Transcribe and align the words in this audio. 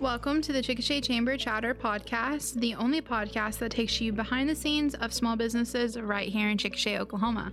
Welcome 0.00 0.40
to 0.42 0.54
the 0.54 0.62
Chickasha 0.62 1.04
Chamber 1.04 1.36
Chatter 1.36 1.74
podcast, 1.74 2.54
the 2.54 2.74
only 2.74 3.02
podcast 3.02 3.58
that 3.58 3.72
takes 3.72 4.00
you 4.00 4.14
behind 4.14 4.48
the 4.48 4.54
scenes 4.54 4.94
of 4.94 5.12
small 5.12 5.36
businesses 5.36 6.00
right 6.00 6.26
here 6.26 6.48
in 6.48 6.56
Chickasha, 6.56 6.98
Oklahoma. 6.98 7.52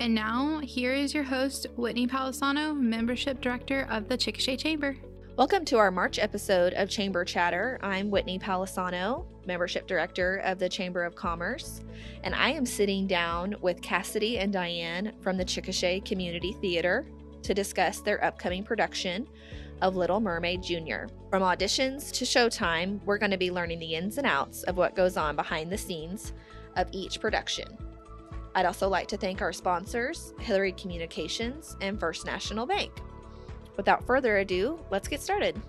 And 0.00 0.14
now, 0.14 0.60
here 0.60 0.94
is 0.94 1.12
your 1.12 1.22
host, 1.22 1.66
Whitney 1.76 2.06
Palisano, 2.06 2.74
Membership 2.74 3.42
Director 3.42 3.86
of 3.90 4.08
the 4.08 4.16
Chickasha 4.16 4.58
Chamber. 4.58 4.96
Welcome 5.36 5.66
to 5.66 5.76
our 5.76 5.90
March 5.90 6.18
episode 6.18 6.72
of 6.72 6.88
Chamber 6.88 7.26
Chatter. 7.26 7.78
I'm 7.82 8.10
Whitney 8.10 8.38
Palisano, 8.38 9.26
Membership 9.44 9.86
Director 9.86 10.36
of 10.36 10.58
the 10.58 10.68
Chamber 10.68 11.04
of 11.04 11.14
Commerce, 11.14 11.82
and 12.24 12.34
I 12.34 12.52
am 12.52 12.64
sitting 12.64 13.06
down 13.06 13.54
with 13.60 13.82
Kassity 13.82 14.38
and 14.38 14.50
Diane 14.50 15.12
from 15.20 15.36
the 15.36 15.44
Chickasha 15.44 16.02
Community 16.06 16.56
Theater 16.62 17.04
to 17.42 17.52
discuss 17.52 18.00
their 18.00 18.24
upcoming 18.24 18.64
production 18.64 19.28
of 19.82 19.96
Little 19.96 20.20
Mermaid 20.20 20.62
Jr. 20.62 21.06
From 21.30 21.42
auditions 21.42 22.12
to 22.12 22.24
showtime, 22.24 23.02
we're 23.04 23.18
going 23.18 23.30
to 23.30 23.38
be 23.38 23.50
learning 23.50 23.78
the 23.78 23.94
ins 23.94 24.18
and 24.18 24.26
outs 24.26 24.62
of 24.64 24.76
what 24.76 24.94
goes 24.94 25.16
on 25.16 25.36
behind 25.36 25.70
the 25.70 25.78
scenes 25.78 26.32
of 26.76 26.88
each 26.92 27.20
production. 27.20 27.66
I'd 28.54 28.66
also 28.66 28.88
like 28.88 29.08
to 29.08 29.16
thank 29.16 29.42
our 29.42 29.52
sponsors, 29.52 30.34
Hilliary 30.40 30.72
Communications 30.72 31.76
and 31.80 31.98
First 31.98 32.26
National 32.26 32.66
Bank. 32.66 32.92
Without 33.76 34.04
further 34.06 34.38
ado, 34.38 34.78
let's 34.90 35.08
get 35.08 35.20
started. 35.20 35.60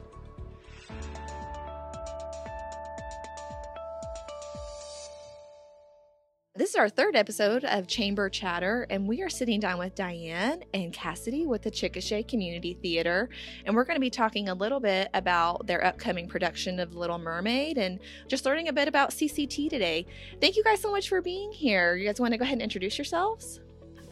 This 6.71 6.77
is 6.77 6.79
our 6.79 6.89
third 6.89 7.17
episode 7.17 7.65
of 7.65 7.85
Chamber 7.85 8.29
Chatter, 8.29 8.87
and 8.89 9.05
we 9.05 9.21
are 9.21 9.29
sitting 9.29 9.59
down 9.59 9.77
with 9.77 9.93
Diane 9.93 10.63
and 10.73 10.93
Kassity 10.93 11.45
with 11.45 11.63
the 11.63 11.69
Chickasha 11.69 12.25
Community 12.25 12.77
Theater. 12.81 13.27
And 13.65 13.75
we're 13.75 13.83
going 13.83 13.97
to 13.97 13.99
be 13.99 14.09
talking 14.09 14.47
a 14.47 14.53
little 14.53 14.79
bit 14.79 15.09
about 15.13 15.67
their 15.67 15.83
upcoming 15.83 16.29
production 16.29 16.79
of 16.79 16.95
Little 16.95 17.17
Mermaid 17.17 17.77
and 17.77 17.99
just 18.29 18.45
learning 18.45 18.69
a 18.69 18.73
bit 18.73 18.87
about 18.87 19.09
CCT 19.09 19.69
today. 19.69 20.05
Thank 20.39 20.55
you 20.55 20.63
guys 20.63 20.79
so 20.79 20.89
much 20.89 21.09
for 21.09 21.21
being 21.21 21.51
here. 21.51 21.97
You 21.97 22.05
guys 22.05 22.21
want 22.21 22.31
to 22.31 22.37
go 22.37 22.43
ahead 22.43 22.53
and 22.53 22.61
introduce 22.61 22.97
yourselves? 22.97 23.59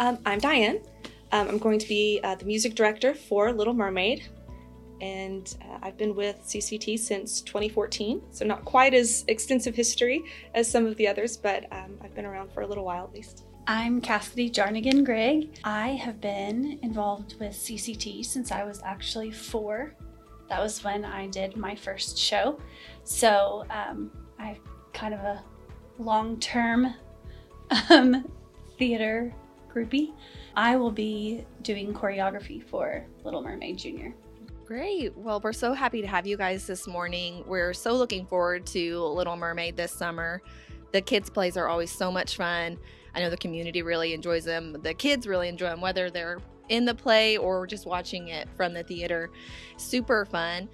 Um, 0.01 0.19
I'm 0.25 0.39
Diane. 0.39 0.81
Um, 1.31 1.47
I'm 1.47 1.59
going 1.59 1.79
to 1.79 1.87
be 1.87 2.19
uh, 2.25 2.35
the 2.35 2.43
music 2.43 2.75
director 2.75 3.13
for 3.13 3.53
Little 3.53 3.73
Mermaid, 3.73 4.27
and 5.01 5.55
uh, 5.61 5.79
I've 5.81 5.97
been 5.97 6.15
with 6.15 6.41
CCT 6.45 6.99
since 6.99 7.41
2014, 7.41 8.21
so 8.31 8.45
not 8.45 8.65
quite 8.65 8.93
as 8.93 9.25
extensive 9.27 9.75
history 9.75 10.23
as 10.53 10.69
some 10.69 10.85
of 10.85 10.95
the 10.97 11.07
others, 11.07 11.37
but 11.37 11.65
um, 11.71 11.97
I've 12.01 12.13
been 12.15 12.25
around 12.25 12.51
for 12.51 12.61
a 12.61 12.67
little 12.67 12.85
while 12.85 13.03
at 13.03 13.13
least. 13.13 13.43
I'm 13.67 14.01
Kassity 14.01 14.51
Jarnigan 14.51 15.05
Gregg. 15.05 15.59
I 15.63 15.89
have 15.89 16.19
been 16.19 16.79
involved 16.81 17.39
with 17.39 17.53
CCT 17.53 18.25
since 18.25 18.51
I 18.51 18.63
was 18.63 18.81
actually 18.83 19.31
four. 19.31 19.93
That 20.49 20.59
was 20.59 20.83
when 20.83 21.05
I 21.05 21.27
did 21.27 21.55
my 21.55 21.75
first 21.75 22.17
show. 22.17 22.59
So 23.03 23.65
um, 23.69 24.11
I 24.39 24.57
kind 24.93 25.13
of 25.13 25.19
a 25.19 25.43
long 25.99 26.39
term 26.39 26.95
um, 27.89 28.25
theater 28.79 29.33
groupie. 29.71 30.13
I 30.55 30.75
will 30.75 30.91
be 30.91 31.45
doing 31.61 31.93
choreography 31.93 32.63
for 32.63 33.05
Little 33.23 33.41
Mermaid 33.41 33.77
Jr. 33.77 34.09
Great. 34.69 35.17
Well, 35.17 35.41
we're 35.43 35.51
so 35.51 35.73
happy 35.73 35.99
to 35.99 36.07
have 36.07 36.27
you 36.27 36.37
guys 36.37 36.67
this 36.67 36.85
morning. 36.85 37.43
We're 37.47 37.73
so 37.73 37.93
looking 37.93 38.27
forward 38.27 38.67
to 38.67 38.99
Little 38.99 39.35
Mermaid 39.35 39.75
this 39.75 39.91
summer. 39.91 40.43
The 40.91 41.01
kids' 41.01 41.27
plays 41.27 41.57
are 41.57 41.67
always 41.67 41.91
so 41.91 42.11
much 42.11 42.37
fun. 42.37 42.77
I 43.15 43.19
know 43.19 43.31
the 43.31 43.37
community 43.37 43.81
really 43.81 44.13
enjoys 44.13 44.45
them. 44.45 44.77
The 44.83 44.93
kids 44.93 45.25
really 45.25 45.49
enjoy 45.49 45.69
them, 45.69 45.81
whether 45.81 46.11
they're 46.11 46.37
in 46.67 46.85
the 46.85 46.93
play 46.93 47.35
or 47.35 47.65
just 47.65 47.87
watching 47.87 48.27
it 48.27 48.47
from 48.55 48.75
the 48.75 48.83
theater. 48.83 49.31
Super 49.77 50.23
fun. 50.25 50.69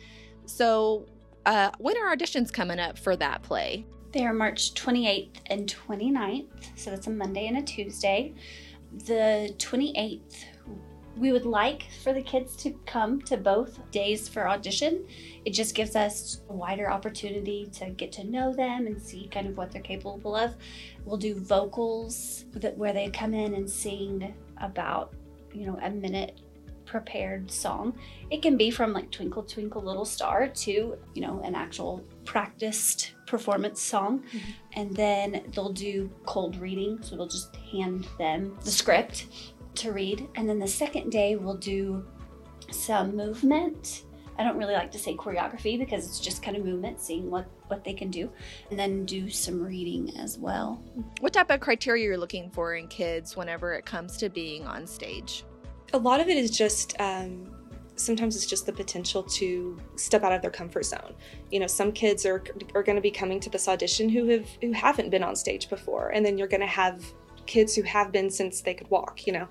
So, 0.46 1.06
uh, 1.46 1.72
when 1.78 1.96
are 1.98 2.14
auditions 2.14 2.52
coming 2.52 2.80
up 2.80 3.00
for 3.00 3.16
that 3.16 3.44
play? 3.44 3.86
They 4.12 4.26
are 4.26 4.34
March 4.34 4.74
28th 4.74 5.38
and 5.46 5.74
29th, 5.74 6.48
so 6.76 6.90
that's 6.90 7.08
a 7.08 7.12
Monday 7.12 7.48
and 7.48 7.60
a 7.60 7.62
Tuesday. 7.62 8.34
The 9.06 9.56
28th, 9.58 10.44
we 11.18 11.32
would 11.32 11.46
like 11.46 11.88
for 12.04 12.14
the 12.14 12.22
kids 12.22 12.56
to 12.58 12.72
come 12.86 13.22
to 13.22 13.38
both 13.38 13.80
days 13.92 14.28
for 14.28 14.48
audition. 14.48 15.06
It 15.46 15.52
just 15.52 15.74
gives 15.74 15.96
us 15.96 16.42
a 16.50 16.54
wider 16.54 16.90
opportunity 16.90 17.68
to 17.74 17.90
get 17.92 18.12
to 18.14 18.24
know 18.24 18.54
them 18.54 18.88
and 18.88 19.02
see 19.02 19.28
kind 19.32 19.48
of 19.48 19.58
what 19.58 19.72
they're 19.72 19.82
capable 19.82 20.36
of. 20.36 20.56
We'll 21.06 21.18
do 21.18 21.36
vocals 21.36 22.46
that 22.54 22.78
where 22.78 22.94
they 22.94 23.10
come 23.10 23.34
in 23.34 23.56
and 23.56 23.70
sing 23.70 24.34
about, 24.58 25.14
you 25.54 25.66
know, 25.66 25.80
a 25.82 25.90
minute 25.90 26.42
prepared 26.86 27.50
song. 27.50 27.98
It 28.30 28.42
can 28.42 28.58
be 28.58 28.70
from 28.70 28.94
like 28.94 29.10
Twinkle 29.10 29.44
Twinkle 29.44 29.82
Little 29.82 30.06
Star 30.06 30.48
to, 30.48 30.72
you 30.72 31.22
know, 31.22 31.42
an 31.44 31.56
actual 31.56 32.04
practiced 32.26 33.14
performance 33.26 33.82
song. 33.82 34.20
Mm-hmm. 34.20 34.52
And 34.74 34.96
then 34.96 35.44
they'll 35.54 35.74
do 35.74 36.12
cold 36.26 36.58
reading. 36.58 37.00
So 37.02 37.16
we'll 37.16 37.28
just 37.28 37.56
hand 37.56 38.08
them 38.18 38.58
the 38.64 38.72
script 38.72 39.28
to 39.78 39.92
read. 39.92 40.28
And 40.36 40.48
then 40.48 40.60
the 40.60 40.68
second 40.68 41.12
day, 41.12 41.36
we'll 41.36 41.58
do 41.58 42.06
some 42.72 43.16
movement. 43.16 44.04
I 44.38 44.44
don't 44.44 44.58
really 44.58 44.74
like 44.74 44.92
to 44.92 45.00
say 45.00 45.16
choreography 45.16 45.80
because 45.80 46.06
it's 46.06 46.20
just 46.20 46.44
kind 46.44 46.58
of 46.58 46.66
movement, 46.66 47.00
seeing 47.00 47.32
what, 47.32 47.48
what 47.68 47.84
they 47.84 47.94
can 47.94 48.12
do, 48.12 48.30
and 48.70 48.78
then 48.78 49.06
do 49.06 49.30
some 49.30 49.62
reading 49.62 50.18
as 50.18 50.38
well. 50.38 50.84
What 51.22 51.32
type 51.32 51.50
of 51.52 51.62
criteria 51.62 52.04
you're 52.04 52.18
looking 52.18 52.50
for 52.50 52.76
in 52.76 52.88
kids 52.88 53.38
whenever 53.38 53.74
it 53.74 53.86
comes 53.86 54.18
to 54.18 54.30
being 54.30 54.66
on 54.68 54.86
stage? 54.86 55.46
A 55.94 55.98
lot 55.98 56.20
of 56.20 56.28
it 56.28 56.36
is 56.36 56.52
just 56.52 57.00
um, 57.00 57.56
sometimes 57.96 58.36
it's 58.36 58.46
just 58.46 58.66
the 58.66 58.74
potential 58.74 59.24
to 59.24 59.80
step 59.96 60.24
out 60.24 60.34
of 60.34 60.42
their 60.42 60.52
comfort 60.52 60.86
zone. 60.86 61.14
You 61.52 61.60
know, 61.60 61.68
some 61.68 61.92
kids 61.92 62.26
are 62.26 62.44
are 62.74 62.84
going 62.84 62.98
to 62.98 63.02
be 63.02 63.12
coming 63.12 63.40
to 63.42 63.50
this 63.50 63.68
audition 63.68 64.10
who 64.10 64.28
have 64.28 64.48
who 64.62 64.72
haven't 64.72 65.10
been 65.10 65.24
on 65.24 65.36
stage 65.36 65.70
before, 65.70 66.10
and 66.10 66.26
then 66.26 66.38
you're 66.38 66.48
going 66.48 66.62
to 66.62 66.68
have 66.68 67.04
kids 67.46 67.76
who 67.76 67.84
have 67.84 68.12
been 68.12 68.30
since 68.30 68.62
they 68.62 68.74
could 68.74 68.90
walk, 68.90 69.26
you 69.28 69.34
know. 69.34 69.48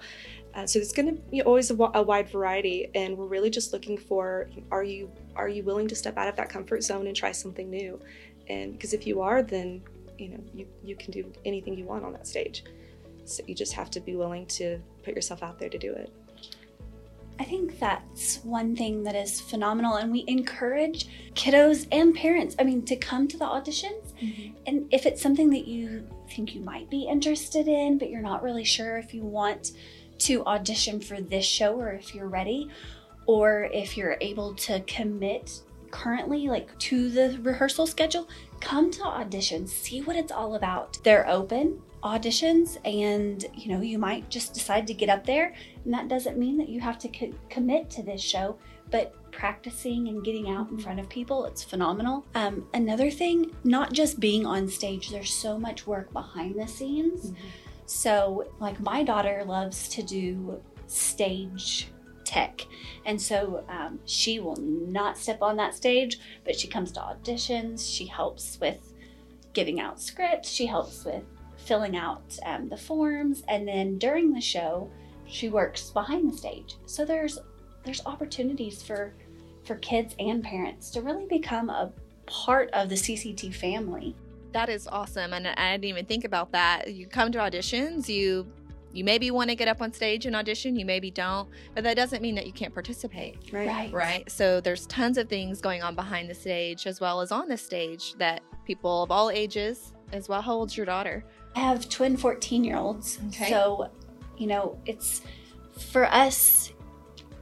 Uh, 0.55 0.67
so 0.67 0.79
it's 0.79 0.93
going 0.93 1.07
to 1.07 1.21
be 1.31 1.43
always 1.43 1.71
a, 1.71 1.75
a, 1.95 2.03
wide 2.03 2.29
variety, 2.29 2.89
and 2.95 3.17
we're 3.19 3.27
really 3.27 3.51
just 3.51 3.73
looking 3.73 3.99
for 3.99 4.49
are 4.71 4.85
you 4.85 5.11
are 5.35 5.49
you 5.49 5.65
willing 5.65 5.89
to 5.89 5.97
step 5.97 6.17
out 6.17 6.29
of 6.29 6.37
that 6.37 6.49
comfort 6.49 6.83
zone 6.85 7.09
and 7.09 7.17
try 7.17 7.33
something 7.33 7.69
new? 7.69 8.01
And 8.49 8.73
because 8.73 8.93
if 8.93 9.07
you 9.07 9.21
are, 9.21 9.43
then 9.43 9.83
you 10.17 10.29
know 10.29 10.41
you 10.55 10.67
you 10.85 10.95
can 10.95 11.11
do 11.11 11.33
anything 11.45 11.77
you 11.77 11.85
want 11.85 12.05
on 12.05 12.13
that 12.13 12.27
stage. 12.27 12.65
So 13.25 13.43
you 13.47 13.55
just 13.55 13.73
have 13.73 13.91
to 13.91 14.01
be 14.01 14.15
willing 14.15 14.47
to 14.47 14.79
put 15.03 15.15
yourself 15.15 15.43
out 15.43 15.59
there 15.59 15.71
to 15.71 15.79
do 15.79 15.93
it. 15.93 16.13
I 17.41 17.45
think 17.45 17.81
that's 17.81 18.37
one 18.45 18.77
thing 18.77 19.03
that 19.05 19.17
is 19.17 19.41
phenomenal, 19.41 19.97
and 19.97 20.13
we 20.13 20.25
encourage 20.29 21.33
kiddos 21.35 21.89
and 21.91 22.15
parents. 22.15 22.55
I 22.61 22.63
mean, 22.65 22.85
to 22.85 22.95
come 22.95 23.27
to 23.27 23.37
the 23.37 23.45
auditions, 23.45 24.13
mm-hmm. 24.23 24.55
and 24.67 24.87
if 24.93 25.05
it's 25.05 25.21
something 25.21 25.51
that 25.51 25.67
you 25.67 26.07
think 26.35 26.55
you 26.55 26.61
might 26.61 26.91
be 26.91 27.05
interested 27.05 27.69
in, 27.69 27.99
but 27.99 28.11
you're 28.11 28.23
not 28.23 28.43
really 28.43 28.65
sure 28.65 28.99
if 28.99 29.15
you 29.15 29.23
want 29.23 29.73
to 30.19 30.45
audition 30.45 31.01
for 31.01 31.21
this 31.21 31.45
show 31.45 31.75
or 31.75 31.93
if 31.93 32.15
you're 32.15 32.29
ready, 32.29 32.69
or 33.27 33.65
if 33.73 33.97
you're 33.97 34.17
able 34.21 34.55
to 34.55 34.81
commit 34.81 35.63
currently 35.91 36.49
like 36.49 36.77
to 36.79 37.11
the 37.11 37.39
rehearsal 37.43 37.87
schedule, 37.87 38.29
come 38.61 38.91
to 38.91 39.01
auditions, 39.01 39.69
see 39.69 40.01
what 40.03 40.17
it's 40.17 40.33
all 40.33 40.57
about. 40.57 40.99
They're 41.05 41.29
open 41.29 41.81
auditions 42.05 42.77
and 42.85 43.47
you 43.55 43.73
know 43.73 43.81
you 43.81 43.99
might 43.99 44.29
just 44.29 44.53
decide 44.53 44.87
to 44.87 44.93
get 44.93 45.09
up 45.09 45.25
there 45.25 45.55
and 45.85 45.95
that 45.95 46.07
doesn't 46.07 46.37
mean 46.37 46.59
that 46.59 46.69
you 46.69 46.79
have 46.79 46.99
to 46.99 47.09
co- 47.09 47.33
commit 47.49 47.89
to 47.89 48.03
this 48.03 48.21
show 48.21 48.59
but 48.91 49.15
practicing 49.37 50.09
and 50.09 50.25
getting 50.25 50.51
out 50.51 50.71
in 50.71 50.79
front 50.79 51.01
of 51.01 51.09
people, 51.09 51.45
it's 51.45 51.63
phenomenal. 51.63 52.25
Um, 52.35 52.67
another 52.73 53.11
thing, 53.11 53.51
not 53.65 53.93
just 53.93 54.21
being 54.21 54.47
on 54.47 54.69
stage, 54.69 55.11
there's 55.11 55.33
so 55.33 55.59
much 55.59 55.87
work 55.87 56.13
behind 56.13 56.59
the 56.59 56.67
scenes. 56.67 57.31
Mm-hmm. 57.31 57.47
So, 57.87 58.47
like, 58.61 58.81
my 58.81 59.03
daughter 59.03 59.45
loves 59.47 59.89
to 59.91 60.03
do 60.03 60.63
stage 60.87 61.89
tech. 62.25 62.63
And 63.05 63.21
so 63.21 63.65
um, 63.69 64.01
she 64.07 64.41
will 64.41 64.57
not 64.57 65.19
step 65.19 65.43
on 65.43 65.57
that 65.57 65.75
stage, 65.75 66.19
but 66.45 66.59
she 66.59 66.69
comes 66.69 66.93
to 66.93 67.01
auditions. 67.01 67.95
She 67.95 68.07
helps 68.07 68.59
with 68.61 68.95
giving 69.53 69.81
out 69.81 70.01
scripts. 70.01 70.51
She 70.51 70.67
helps 70.67 71.05
with 71.05 71.23
filling 71.57 71.97
out 71.97 72.39
um, 72.45 72.69
the 72.69 72.77
forms. 72.77 73.43
And 73.49 73.69
then 73.69 73.99
during 73.99 74.33
the 74.33 74.41
show, 74.41 74.91
she 75.27 75.49
works 75.49 75.91
behind 75.91 76.31
the 76.31 76.37
stage. 76.37 76.77
So 76.87 77.05
there's 77.05 77.39
there's 77.85 78.05
opportunities 78.07 78.83
for 78.83 79.15
for 79.65 79.77
kids 79.77 80.15
and 80.19 80.43
parents 80.43 80.91
to 80.91 81.03
really 81.03 81.27
become 81.27 81.71
a 81.71 81.93
part 82.27 82.71
of 82.73 82.89
the 82.89 82.95
CCT 82.95 83.55
family. 83.55 84.15
That 84.53 84.69
is 84.69 84.87
awesome, 84.87 85.33
and 85.33 85.49
I 85.49 85.73
didn't 85.73 85.85
even 85.85 86.07
think 86.07 86.25
about 86.25 86.53
that. 86.53 86.93
You 86.93 87.07
come 87.07 87.33
to 87.33 87.39
auditions, 87.39 88.09
you 88.09 88.47
you 88.93 89.03
maybe 89.03 89.33
want 89.33 89.51
to 89.51 89.57
get 89.57 89.67
up 89.67 89.83
on 89.83 89.93
stage 89.93 90.25
and 90.25 90.37
audition, 90.37 90.77
you 90.77 90.87
maybe 90.87 91.11
don't, 91.11 91.49
but 91.75 91.83
that 91.83 91.97
doesn't 91.97 92.23
mean 92.23 92.37
that 92.37 92.47
you 92.47 92.53
can't 92.53 92.73
participate. 92.73 93.37
Right. 93.53 93.67
Right. 93.67 93.93
right? 93.93 94.31
So 94.31 94.61
there's 94.61 94.87
tons 94.87 95.19
of 95.19 95.29
things 95.29 95.61
going 95.61 95.83
on 95.83 95.97
behind 95.97 96.31
the 96.31 96.35
stage 96.35 96.87
as 96.87 97.01
well 97.01 97.21
as 97.21 97.33
on 97.33 97.49
the 97.49 97.57
stage 97.57 98.15
that 98.19 98.43
people 98.65 99.03
of 99.03 99.11
all 99.11 99.31
ages, 99.31 99.93
as 100.13 100.29
well. 100.29 100.41
How 100.41 100.55
old's 100.55 100.77
your 100.77 100.87
daughter? 100.87 101.25
I 101.57 101.61
have 101.61 101.89
twin 101.89 102.17
14 102.17 102.65
year 102.65 102.77
olds. 102.77 103.19
Okay. 103.29 103.51
So, 103.51 103.91
you 104.37 104.47
know, 104.47 104.79
it's 104.87 105.23
for 105.79 106.07
us, 106.07 106.73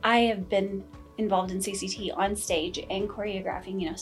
I 0.03 0.21
have 0.21 0.49
been 0.49 0.85
involved 1.19 1.51
in 1.51 1.59
CCT 1.59 2.17
on 2.17 2.35
stage 2.35 2.79
and 2.91 3.09
choreographing, 3.09 3.81
you 3.81 3.91
know, 3.91 3.97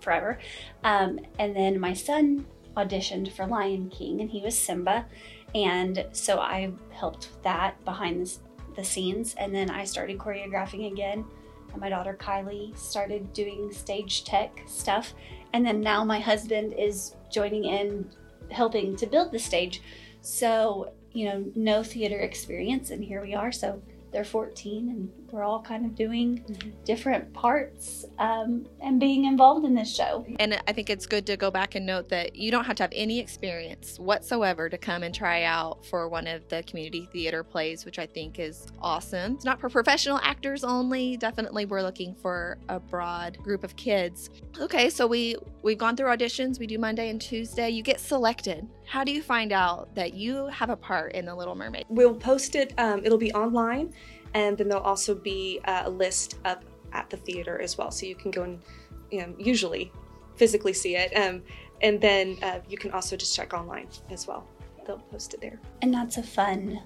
forever. 0.00 0.38
Um, 0.84 1.20
and 1.38 1.54
then 1.54 1.78
my 1.78 1.92
son 1.92 2.46
auditioned 2.76 3.32
for 3.32 3.46
Lion 3.46 3.88
King, 3.88 4.20
and 4.20 4.30
he 4.30 4.42
was 4.42 4.58
Simba, 4.58 5.06
and 5.54 6.04
so 6.12 6.38
I 6.38 6.72
helped 6.90 7.30
with 7.30 7.42
that 7.42 7.82
behind 7.84 8.26
the, 8.26 8.38
the 8.76 8.84
scenes. 8.84 9.34
And 9.38 9.54
then 9.54 9.70
I 9.70 9.84
started 9.84 10.18
choreographing 10.18 10.92
again, 10.92 11.24
and 11.72 11.80
my 11.80 11.88
daughter 11.88 12.16
Kylie 12.20 12.76
started 12.76 13.32
doing 13.32 13.72
stage 13.72 14.24
tech 14.24 14.60
stuff. 14.66 15.14
And 15.52 15.64
then 15.64 15.80
now 15.80 16.04
my 16.04 16.20
husband 16.20 16.74
is 16.74 17.14
joining 17.30 17.64
in, 17.64 18.10
helping 18.50 18.96
to 18.96 19.06
build 19.06 19.32
the 19.32 19.38
stage. 19.38 19.80
So, 20.20 20.92
you 21.12 21.26
know, 21.26 21.44
no 21.54 21.82
theater 21.82 22.18
experience, 22.18 22.90
and 22.90 23.02
here 23.02 23.22
we 23.22 23.34
are. 23.34 23.52
So 23.52 23.80
they're 24.12 24.24
14, 24.24 24.90
and 24.90 25.25
we're 25.32 25.42
all 25.42 25.60
kind 25.60 25.84
of 25.84 25.94
doing 25.94 26.44
Mhm. 26.48 26.72
different 26.84 27.32
parts 27.32 28.04
um, 28.18 28.66
and 28.80 28.98
being 29.00 29.24
involved 29.24 29.64
in 29.64 29.74
this 29.74 29.94
show. 29.94 30.24
And 30.38 30.60
I 30.66 30.72
think 30.72 30.90
it's 30.90 31.06
good 31.06 31.26
to 31.26 31.36
go 31.36 31.50
back 31.50 31.74
and 31.74 31.84
note 31.86 32.08
that 32.10 32.36
you 32.36 32.50
don't 32.50 32.64
have 32.64 32.76
to 32.76 32.82
have 32.84 32.92
any 32.94 33.18
experience 33.18 33.98
whatsoever 33.98 34.68
to 34.68 34.78
come 34.78 35.02
and 35.02 35.14
try 35.14 35.42
out 35.44 35.84
for 35.86 36.08
one 36.08 36.26
of 36.26 36.48
the 36.48 36.62
community 36.64 37.08
theater 37.12 37.42
plays, 37.42 37.84
which 37.84 37.98
I 37.98 38.06
think 38.06 38.38
is 38.38 38.66
awesome. 38.80 39.34
It's 39.34 39.44
not 39.44 39.60
for 39.60 39.68
professional 39.68 40.18
actors 40.22 40.64
only. 40.64 41.16
Definitely, 41.16 41.66
we're 41.66 41.82
looking 41.82 42.14
for 42.14 42.58
a 42.68 42.78
broad 42.80 43.38
group 43.38 43.64
of 43.64 43.76
kids. 43.76 44.30
Okay, 44.60 44.88
so 44.90 45.06
we 45.06 45.36
we've 45.62 45.78
gone 45.78 45.96
through 45.96 46.08
auditions. 46.08 46.58
We 46.58 46.66
do 46.66 46.78
Monday 46.78 47.10
and 47.10 47.20
Tuesday. 47.20 47.70
You 47.70 47.82
get 47.82 47.98
selected. 48.00 48.68
How 48.86 49.02
do 49.02 49.10
you 49.10 49.20
find 49.20 49.50
out 49.52 49.92
that 49.96 50.14
you 50.14 50.46
have 50.46 50.70
a 50.70 50.76
part 50.76 51.12
in 51.12 51.24
The 51.24 51.34
Little 51.34 51.56
Mermaid? 51.56 51.86
We'll 51.88 52.14
post 52.14 52.54
it. 52.54 52.72
Um, 52.78 53.04
it'll 53.04 53.18
be 53.18 53.32
online, 53.32 53.92
and 54.36 54.58
then 54.58 54.68
there'll 54.68 54.84
also 54.84 55.14
be 55.14 55.60
uh, 55.64 55.82
a 55.86 55.90
list 55.90 56.38
up 56.44 56.62
at 56.92 57.08
the 57.08 57.16
theater 57.16 57.60
as 57.60 57.78
well, 57.78 57.90
so 57.90 58.04
you 58.06 58.14
can 58.14 58.30
go 58.30 58.42
and 58.42 58.60
you 59.10 59.20
know, 59.20 59.34
usually 59.38 59.90
physically 60.36 60.72
see 60.72 60.94
it. 60.96 61.10
Um, 61.16 61.42
and 61.80 62.00
then 62.00 62.36
uh, 62.42 62.60
you 62.68 62.76
can 62.76 62.90
also 62.90 63.16
just 63.16 63.34
check 63.34 63.54
online 63.54 63.88
as 64.10 64.26
well. 64.26 64.46
They'll 64.86 64.98
post 64.98 65.32
it 65.34 65.40
there. 65.40 65.58
And 65.82 65.92
that's 65.92 66.18
a 66.18 66.22
fun 66.22 66.80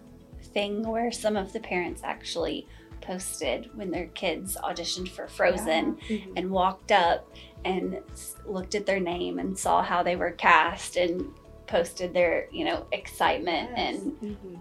thing 0.55 0.87
where 0.87 1.11
some 1.11 1.37
of 1.37 1.53
the 1.53 1.61
parents 1.61 2.03
actually 2.05 2.67
posted 3.01 3.71
when 3.75 3.91
their 3.91 4.07
kids 4.09 4.57
auditioned 4.63 5.09
for 5.09 5.27
Frozen 5.27 5.99
and 6.37 6.51
walked 6.51 6.93
up 6.93 7.27
and 7.65 7.99
looked 8.47 8.75
at 8.75 8.87
their 8.87 9.01
name 9.01 9.39
and 9.39 9.59
saw 9.59 9.83
how 9.83 10.03
they 10.03 10.17
were 10.17 10.33
cast 10.33 10.97
and 10.97 11.27
posted 11.67 12.13
their, 12.13 12.47
you 12.53 12.65
know, 12.65 12.87
excitement 12.93 13.71
and 13.77 13.99
Mhm. 14.23 14.61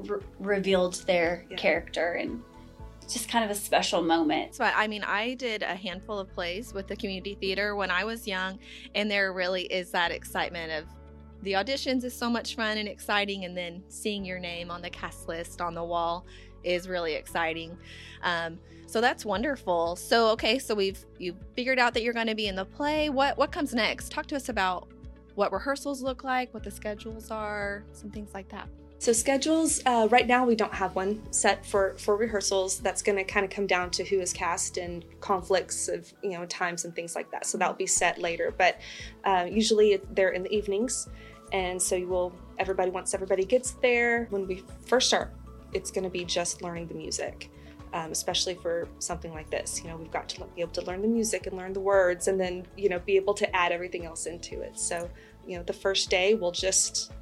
Re- 0.00 0.20
revealed 0.38 0.94
their 1.06 1.46
Yeah. 1.50 1.56
character 1.56 2.14
and 2.14 2.42
just 3.08 3.28
kind 3.28 3.44
of 3.44 3.50
a 3.50 3.54
special 3.54 4.02
moment. 4.02 4.54
So 4.54 4.64
I 4.64 4.86
mean, 4.86 5.02
I 5.02 5.34
did 5.34 5.62
a 5.62 5.74
handful 5.74 6.18
of 6.18 6.32
plays 6.34 6.74
with 6.74 6.88
the 6.88 6.96
community 6.96 7.36
theater 7.40 7.74
when 7.74 7.90
I 7.90 8.04
was 8.04 8.26
young, 8.26 8.58
and 8.94 9.10
there 9.10 9.32
really 9.32 9.62
is 9.62 9.90
that 9.92 10.10
excitement 10.10 10.72
of 10.72 10.88
the 11.42 11.52
auditions 11.52 12.04
is 12.04 12.12
so 12.14 12.28
much 12.28 12.54
fun 12.56 12.78
and 12.78 12.88
exciting, 12.88 13.44
and 13.44 13.56
then 13.56 13.82
seeing 13.88 14.24
your 14.24 14.38
name 14.38 14.70
on 14.70 14.82
the 14.82 14.90
cast 14.90 15.28
list 15.28 15.60
on 15.60 15.74
the 15.74 15.84
wall 15.84 16.26
is 16.64 16.88
really 16.88 17.14
exciting. 17.14 17.78
Um, 18.22 18.58
so 18.86 19.00
that's 19.00 19.24
wonderful. 19.24 19.96
So 19.96 20.28
okay, 20.30 20.58
so 20.58 20.74
we've 20.74 21.02
you 21.18 21.34
figured 21.54 21.78
out 21.78 21.94
that 21.94 22.02
you're 22.02 22.12
going 22.12 22.26
to 22.26 22.34
be 22.34 22.48
in 22.48 22.56
the 22.56 22.64
play. 22.64 23.08
What 23.08 23.38
what 23.38 23.52
comes 23.52 23.72
next? 23.72 24.10
Talk 24.10 24.26
to 24.26 24.36
us 24.36 24.48
about 24.48 24.88
what 25.34 25.52
rehearsals 25.52 26.02
look 26.02 26.24
like, 26.24 26.52
what 26.52 26.64
the 26.64 26.70
schedules 26.70 27.30
are, 27.30 27.84
some 27.92 28.10
things 28.10 28.34
like 28.34 28.48
that. 28.48 28.68
So 29.00 29.12
schedules, 29.12 29.80
uh, 29.86 30.08
right 30.10 30.26
now 30.26 30.44
we 30.44 30.56
don't 30.56 30.74
have 30.74 30.96
one 30.96 31.22
set 31.32 31.64
for 31.64 31.94
for 31.98 32.16
rehearsals. 32.16 32.80
That's 32.80 33.00
going 33.00 33.16
to 33.16 33.22
kind 33.22 33.44
of 33.44 33.50
come 33.50 33.66
down 33.66 33.90
to 33.92 34.04
who 34.04 34.18
is 34.18 34.32
cast 34.32 34.76
and 34.76 35.04
conflicts 35.20 35.88
of 35.88 36.12
you 36.20 36.30
know 36.30 36.44
times 36.46 36.84
and 36.84 36.94
things 36.94 37.14
like 37.14 37.30
that. 37.30 37.46
So 37.46 37.58
that'll 37.58 37.74
be 37.74 37.86
set 37.86 38.18
later. 38.18 38.52
But 38.56 38.80
uh, 39.24 39.46
usually 39.48 40.00
they're 40.14 40.30
in 40.30 40.42
the 40.42 40.52
evenings, 40.52 41.08
and 41.52 41.80
so 41.80 41.94
you 41.94 42.08
will 42.08 42.34
everybody 42.58 42.90
once 42.90 43.14
everybody 43.14 43.44
gets 43.44 43.72
there 43.82 44.26
when 44.30 44.48
we 44.48 44.64
first 44.86 45.06
start, 45.06 45.32
it's 45.72 45.92
going 45.92 46.04
to 46.04 46.10
be 46.10 46.24
just 46.24 46.62
learning 46.62 46.88
the 46.88 46.94
music. 46.94 47.50
Um, 47.94 48.12
especially 48.12 48.54
for 48.54 48.86
something 48.98 49.32
like 49.32 49.48
this, 49.48 49.80
you 49.82 49.88
know, 49.88 49.96
we've 49.96 50.10
got 50.10 50.28
to 50.28 50.44
be 50.54 50.60
able 50.60 50.72
to 50.72 50.82
learn 50.82 51.00
the 51.00 51.08
music 51.08 51.46
and 51.46 51.56
learn 51.56 51.72
the 51.72 51.80
words, 51.80 52.26
and 52.26 52.38
then 52.38 52.66
you 52.76 52.88
know 52.88 52.98
be 52.98 53.14
able 53.14 53.34
to 53.34 53.56
add 53.56 53.70
everything 53.70 54.06
else 54.06 54.26
into 54.26 54.60
it. 54.60 54.76
So, 54.76 55.08
you 55.46 55.56
know, 55.56 55.62
the 55.62 55.72
first 55.72 56.10
day 56.10 56.34
we'll 56.34 56.50
just 56.50 57.12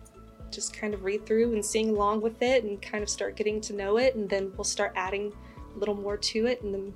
just 0.50 0.74
kind 0.74 0.94
of 0.94 1.04
read 1.04 1.26
through 1.26 1.52
and 1.52 1.64
sing 1.64 1.90
along 1.90 2.20
with 2.20 2.40
it 2.42 2.64
and 2.64 2.80
kind 2.80 3.02
of 3.02 3.08
start 3.10 3.36
getting 3.36 3.60
to 3.60 3.72
know 3.72 3.96
it 3.98 4.14
and 4.14 4.28
then 4.28 4.52
we'll 4.56 4.64
start 4.64 4.92
adding 4.96 5.32
a 5.74 5.78
little 5.78 5.94
more 5.94 6.16
to 6.16 6.46
it 6.46 6.62
and 6.62 6.72
then 6.74 6.94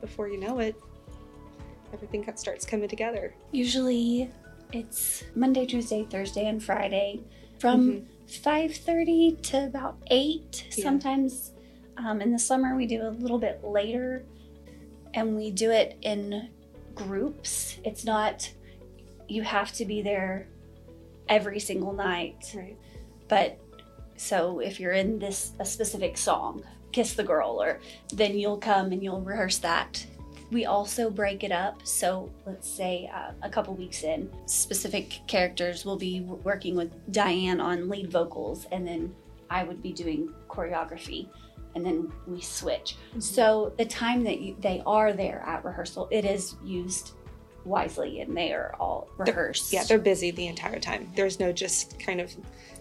before 0.00 0.28
you 0.28 0.38
know 0.38 0.58
it 0.58 0.74
everything 1.92 2.26
starts 2.36 2.66
coming 2.66 2.88
together. 2.88 3.34
Usually 3.52 4.30
it's 4.72 5.24
Monday, 5.34 5.64
Tuesday, 5.66 6.04
Thursday, 6.10 6.46
and 6.48 6.62
Friday. 6.62 7.20
From 7.58 8.06
5.30 8.28 9.40
to 9.50 9.64
about 9.66 9.96
8 10.08 10.66
Yeah. 10.76 10.82
sometimes 10.84 11.52
um, 11.96 12.20
in 12.20 12.32
the 12.32 12.38
summer 12.38 12.76
we 12.76 12.86
do 12.86 13.06
a 13.06 13.10
little 13.10 13.38
bit 13.38 13.64
later 13.64 14.24
and 15.14 15.36
we 15.36 15.50
do 15.50 15.70
it 15.70 15.96
in 16.02 16.50
groups. 16.94 17.78
It's 17.84 18.04
not 18.04 18.52
you 19.28 19.42
have 19.42 19.72
to 19.72 19.84
be 19.84 20.02
there 20.02 20.48
every 21.28 21.60
single 21.60 21.92
night. 21.92 22.52
Right. 22.54 22.76
But 23.28 23.58
so 24.16 24.60
if 24.60 24.80
you're 24.80 24.92
in 24.92 25.18
this 25.18 25.52
a 25.58 25.64
specific 25.64 26.16
song 26.16 26.62
kiss 26.92 27.12
the 27.12 27.22
girl 27.22 27.62
or 27.62 27.80
then 28.14 28.38
you'll 28.38 28.56
come 28.56 28.92
and 28.92 29.02
you'll 29.02 29.20
rehearse 29.20 29.58
that. 29.58 30.06
We 30.50 30.64
also 30.64 31.10
break 31.10 31.44
it 31.44 31.52
up 31.52 31.86
so 31.86 32.30
let's 32.46 32.68
say 32.68 33.10
uh, 33.12 33.32
a 33.42 33.50
couple 33.50 33.74
weeks 33.74 34.02
in 34.02 34.30
specific 34.46 35.20
characters 35.26 35.84
will 35.84 35.98
be 35.98 36.20
working 36.22 36.74
with 36.76 36.90
diane 37.12 37.60
on 37.60 37.88
lead 37.88 38.10
vocals 38.10 38.66
and 38.70 38.86
then 38.86 39.14
i 39.50 39.64
would 39.64 39.82
be 39.82 39.92
doing 39.92 40.32
choreography 40.48 41.28
and 41.76 41.84
then 41.84 42.10
we 42.26 42.40
switch. 42.40 42.96
So 43.18 43.74
the 43.76 43.84
time 43.84 44.24
that 44.24 44.40
you, 44.40 44.56
they 44.60 44.82
are 44.86 45.12
there 45.12 45.44
at 45.46 45.64
rehearsal 45.64 46.08
it 46.10 46.24
is 46.24 46.56
used 46.64 47.12
wisely 47.66 48.20
and 48.20 48.36
they 48.36 48.52
are 48.52 48.74
all 48.80 49.08
rehearsed 49.18 49.72
yeah 49.72 49.82
they're 49.84 49.98
busy 49.98 50.30
the 50.30 50.46
entire 50.46 50.78
time 50.78 51.10
there's 51.16 51.38
no 51.40 51.52
just 51.52 51.98
kind 51.98 52.20
of 52.20 52.34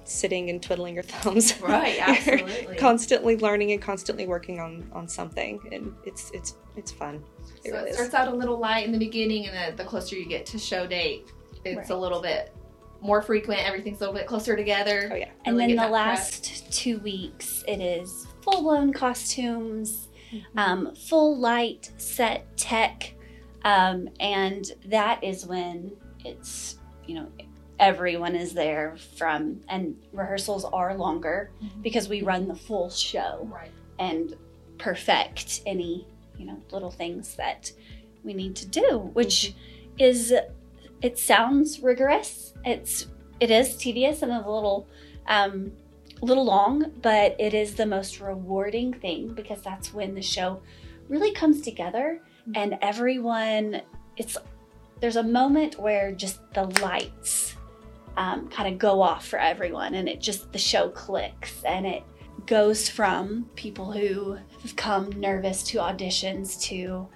sitting 0.04 0.50
and 0.52 0.62
twiddling 0.62 0.94
your 0.94 1.04
thumbs 1.04 1.60
Right, 1.62 1.98
absolutely. 2.08 2.76
constantly 2.78 3.38
learning 3.38 3.72
and 3.72 3.82
constantly 3.82 4.28
working 4.28 4.60
on 4.60 4.88
on 4.94 5.08
something 5.08 5.60
and 5.72 5.94
it's 6.06 6.30
it's 6.32 6.56
it's 6.78 6.92
fun 6.92 7.24
it 7.64 7.70
so 7.70 7.72
really 7.78 7.90
it 7.90 7.92
is 7.92 7.96
starts 7.98 8.14
out 8.14 8.28
a 8.28 8.36
little 8.36 8.60
light 8.60 8.86
in 8.86 8.92
the 8.92 9.00
beginning, 9.00 9.48
and 9.48 9.56
then 9.56 9.76
the 9.76 9.84
closer 9.84 10.16
you 10.16 10.28
get 10.28 10.46
to 10.48 10.60
show 10.60 10.86
date, 10.86 11.32
it's 11.64 11.78
Right. 11.78 11.90
a 11.90 11.96
little 11.98 12.22
bit 12.22 12.54
more 13.02 13.22
frequent. 13.24 13.60
Everything's 13.68 13.98
a 13.98 14.02
little 14.02 14.14
bit 14.14 14.28
closer 14.28 14.56
together. 14.56 15.10
oh 15.12 15.16
yeah 15.16 15.30
And 15.46 15.56
Really 15.58 15.76
then 15.76 15.76
the 15.78 15.82
that 15.82 15.90
prep. 15.90 15.92
last 16.18 16.72
two 16.72 17.00
weeks, 17.00 17.64
it 17.68 17.82
is 17.82 18.28
full 18.42 18.62
blown 18.62 18.94
costumes, 18.94 20.10
Mm-hmm. 20.32 20.60
um, 20.60 20.96
full 20.96 21.38
light 21.40 21.92
set 21.98 22.56
tech. 22.58 23.15
Um, 23.66 24.10
and 24.20 24.72
that 24.86 25.24
is 25.24 25.46
when 25.48 25.92
it's, 26.24 26.78
you 27.06 27.16
know, 27.16 27.28
everyone 27.80 28.36
is 28.36 28.54
there 28.54 28.96
from, 29.18 29.60
and 29.68 29.98
rehearsals 30.14 30.64
are 30.66 30.96
longer 30.96 31.52
Mhm. 31.62 31.82
because 31.82 32.08
we 32.08 32.22
run 32.22 32.48
the 32.48 32.56
full 32.56 32.90
show 32.90 33.50
Right. 33.52 33.72
and 34.00 34.36
perfect 34.78 35.62
any, 35.66 36.06
you 36.38 36.46
know, 36.46 36.58
little 36.72 36.92
things 36.92 37.36
that 37.36 37.72
we 38.24 38.34
need 38.34 38.56
to 38.58 38.68
do, 38.68 39.10
which 39.14 39.56
is, 39.98 40.34
it 41.02 41.18
sounds 41.18 41.82
rigorous. 41.82 42.54
It's, 42.64 43.08
it 43.40 43.50
is 43.52 43.76
tedious 43.78 44.22
and 44.22 44.32
a 44.32 44.38
little, 44.38 44.88
um, 45.28 45.72
little 46.22 46.46
long, 46.46 46.92
but 47.02 47.36
it 47.40 47.54
is 47.54 47.76
the 47.76 47.86
most 47.86 48.22
rewarding 48.22 48.94
thing 48.94 49.34
because 49.34 49.62
that's 49.62 49.94
when 49.94 50.14
the 50.16 50.22
show 50.22 50.62
really 51.10 51.32
comes 51.34 51.62
together 51.62 52.22
and 52.54 52.78
everyone 52.82 53.82
it's 54.18 54.38
there's 55.02 55.16
a 55.16 55.24
moment 55.24 55.80
where 55.80 56.12
just 56.12 56.40
the 56.54 56.64
lights 56.82 57.56
um, 58.18 58.48
kind 58.50 58.72
of 58.72 58.80
go 58.80 59.02
off 59.02 59.28
for 59.28 59.40
everyone 59.40 59.96
and 59.96 60.08
it 60.08 60.22
just 60.22 60.52
the 60.54 60.60
show 60.60 60.90
clicks 60.90 61.64
and 61.64 61.86
it 61.86 62.04
goes 62.46 62.88
from 62.88 63.50
people 63.56 63.92
who 63.92 64.38
have 64.62 64.76
come 64.76 65.10
nervous 65.20 65.64
to 65.64 65.80
auditions 65.80 66.62
to 66.62 67.08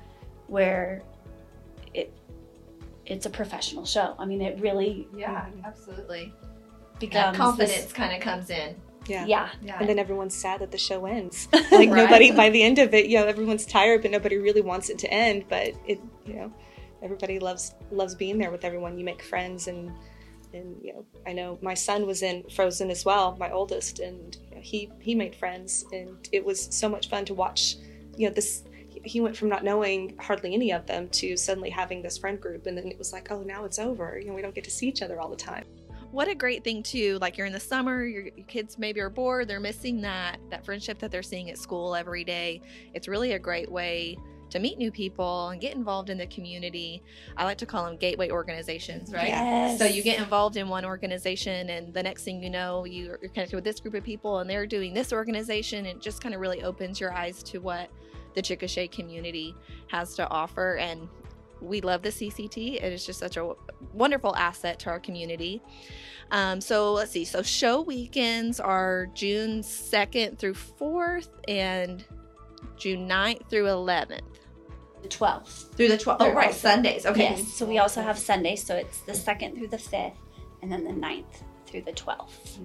where 0.47 1.01
it 1.93 2.11
it's 3.05 3.25
a 3.25 3.29
professional 3.29 3.85
show 3.85 4.15
i 4.19 4.25
mean 4.25 4.41
it 4.41 4.59
really 4.59 5.07
Yeah, 5.15 5.45
absolutely. 5.63 6.33
becomes 6.99 7.13
That 7.13 7.35
confidence 7.35 7.93
kind 7.93 8.13
of 8.13 8.19
comes 8.21 8.49
in. 8.49 8.75
Yeah. 9.09 9.25
Yeah. 9.25 9.49
Yeah. 9.61 9.77
and 9.79 9.89
then 9.89 9.99
everyone's 9.99 10.35
sad 10.35 10.61
that 10.61 10.71
the 10.71 10.77
show 10.77 11.05
ends. 11.05 11.47
Like 11.53 11.89
Right. 11.89 12.03
nobody 12.03 12.31
by 12.31 12.49
the 12.49 12.63
end 12.63 12.77
of 12.79 12.93
it 12.93 13.07
you 13.07 13.17
know 13.19 13.25
everyone's 13.25 13.65
tired 13.65 14.01
but 14.03 14.11
nobody 14.11 14.37
really 14.37 14.61
wants 14.61 14.89
it 14.89 14.97
to 14.99 15.07
end. 15.13 15.45
But 15.49 15.73
it 15.85 15.99
you 16.25 16.33
know 16.35 16.53
everybody 17.01 17.39
loves 17.39 17.73
loves 17.91 18.15
being 18.15 18.37
there 18.37 18.51
with 18.51 18.63
everyone. 18.65 18.97
You 18.97 19.05
make 19.05 19.21
friends 19.23 19.67
and 19.67 19.91
and 20.53 20.75
you 20.83 20.91
know 20.93 21.05
i 21.27 21.31
know 21.31 21.59
my 21.61 21.75
son 21.75 22.07
was 22.07 22.23
in 22.23 22.43
frozen 22.49 22.89
as 22.89 23.05
well 23.05 23.37
my 23.39 23.51
oldest 23.51 23.99
and 23.99 24.35
you 24.49 24.55
know, 24.55 24.61
he 24.61 24.89
he 24.99 25.13
made 25.15 25.35
friends. 25.35 25.85
And 25.91 26.17
it 26.31 26.43
was 26.43 26.59
so 26.81 26.89
much 26.89 27.09
fun 27.09 27.25
to 27.25 27.33
watch 27.33 27.75
you 28.17 28.27
know 28.27 28.33
this 28.33 28.63
he 29.05 29.21
went 29.21 29.37
from 29.37 29.47
not 29.47 29.63
knowing 29.63 30.17
hardly 30.19 30.53
any 30.53 30.71
of 30.73 30.85
them 30.85 31.07
to 31.09 31.37
suddenly 31.37 31.69
having 31.69 32.01
this 32.01 32.17
friend 32.17 32.37
group. 32.41 32.65
And 32.67 32.77
then 32.77 32.87
it 32.87 32.97
was 32.97 33.13
like 33.13 33.31
oh 33.31 33.41
now 33.43 33.63
it's 33.65 33.79
over. 33.79 34.19
You 34.19 34.27
know 34.27 34.33
we 34.33 34.41
don't 34.41 34.55
get 34.55 34.63
to 34.65 34.71
see 34.71 34.87
each 34.87 35.01
other 35.01 35.19
all 35.21 35.29
the 35.29 35.35
time 35.51 35.65
what 36.11 36.27
a 36.27 36.35
great 36.35 36.63
thing 36.63 36.81
too 36.81 37.17
like 37.21 37.37
you're 37.37 37.47
in 37.47 37.53
the 37.53 37.59
summer 37.59 38.03
your, 38.05 38.23
your, 38.23 38.45
kids 38.47 38.77
maybe 38.77 38.99
are 38.99 39.09
bored 39.09 39.47
they're 39.47 39.59
missing 39.59 40.01
that 40.01 40.37
that 40.49 40.65
friendship 40.65 40.97
that 40.99 41.11
they're 41.11 41.21
seeing 41.21 41.49
at 41.49 41.57
school 41.57 41.95
every 41.95 42.23
day 42.23 42.61
it's 42.93 43.07
really 43.07 43.33
a 43.33 43.39
great 43.39 43.71
way 43.71 44.17
to 44.49 44.59
meet 44.59 44.77
new 44.77 44.91
people 44.91 45.49
and 45.49 45.61
get 45.61 45.75
involved 45.75 46.09
in 46.09 46.17
the 46.17 46.27
community. 46.27 47.03
I 47.37 47.45
like 47.45 47.57
to 47.59 47.65
call 47.65 47.85
them 47.85 47.97
gateway 47.97 48.29
organizations, 48.29 49.11
right? 49.11 49.27
Yes. 49.27 49.77
So 49.77 49.85
you 49.85 50.01
get 50.01 50.19
involved 50.19 50.57
in 50.57 50.67
one 50.69 50.85
organization, 50.85 51.69
and 51.69 51.93
the 51.93 52.03
next 52.03 52.23
thing 52.23 52.41
you 52.41 52.49
know, 52.49 52.85
you're 52.85 53.17
connected 53.17 53.55
with 53.55 53.63
this 53.63 53.79
group 53.79 53.93
of 53.93 54.03
people, 54.03 54.39
and 54.39 54.49
they're 54.49 54.67
doing 54.67 54.93
this 54.93 55.13
organization. 55.13 55.85
And 55.85 55.97
it 55.97 56.01
just 56.01 56.21
kind 56.21 56.33
of 56.33 56.41
really 56.41 56.63
opens 56.63 56.99
your 56.99 57.13
eyes 57.13 57.43
to 57.43 57.59
what 57.59 57.89
the 58.35 58.41
Chickasha 58.41 58.91
community 58.91 59.55
has 59.87 60.15
to 60.15 60.27
offer. 60.29 60.77
And 60.77 61.07
we 61.61 61.81
love 61.81 62.01
the 62.01 62.09
CCT. 62.09 62.75
It 62.75 62.93
is 62.93 63.05
just 63.05 63.19
such 63.19 63.37
a 63.37 63.53
wonderful 63.93 64.35
asset 64.35 64.79
to 64.79 64.89
our 64.89 64.99
community. 64.99 65.61
Um, 66.31 66.61
so 66.61 66.93
let's 66.93 67.11
see. 67.11 67.25
So 67.25 67.41
show 67.41 67.81
weekends 67.81 68.59
are 68.59 69.07
June 69.13 69.61
2nd 69.61 70.37
through 70.37 70.53
4th 70.53 71.29
and 71.47 72.05
June 72.77 73.07
9th 73.07 73.49
through 73.49 73.65
11th. 73.65 74.21
The 75.01 75.07
12th. 75.07 75.73
Through 75.75 75.87
the 75.89 75.97
12th. 75.97 76.17
Oh, 76.19 76.33
right. 76.33 76.53
Sundays. 76.53 77.05
Okay. 77.05 77.21
Yes. 77.21 77.53
So 77.53 77.65
we 77.65 77.79
also 77.79 78.01
have 78.01 78.17
Sundays. 78.17 78.63
So 78.63 78.75
it's 78.75 79.01
the 79.01 79.13
2nd 79.13 79.55
through 79.55 79.69
the 79.69 79.77
5th 79.77 80.15
and 80.61 80.71
then 80.71 80.83
the 80.83 80.91
9th 80.91 81.23
through 81.69 81.81
the 81.81 81.91
12th. 81.91 82.59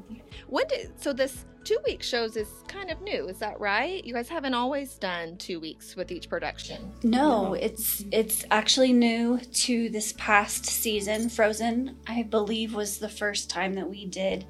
When 0.49 0.66
did, 0.68 0.92
so 1.00 1.12
this 1.12 1.44
two 1.64 1.78
week 1.87 2.02
shows 2.02 2.37
is 2.37 2.49
kind 2.68 2.90
of 2.90 3.00
new, 3.02 3.28
is 3.28 3.38
that 3.38 3.58
right? 3.61 4.04
You 4.04 4.14
guys 4.14 4.28
haven't 4.28 4.54
always 4.54 4.94
done 4.94 5.37
two 5.37 5.61
weeks 5.61 5.96
with 5.96 6.11
each 6.11 6.28
production. 6.28 6.92
No, 7.02 7.54
it's 7.54 8.04
it's 8.12 8.44
actually 8.50 8.92
new 8.92 9.38
to 9.38 9.88
this 9.88 10.14
past 10.16 10.66
season. 10.66 11.28
Frozen, 11.28 11.96
I 12.06 12.23
believe, 12.25 12.75
was 12.75 12.99
the 12.99 13.08
first 13.08 13.50
time 13.50 13.75
that 13.75 13.88
we 13.88 14.06
did 14.06 14.46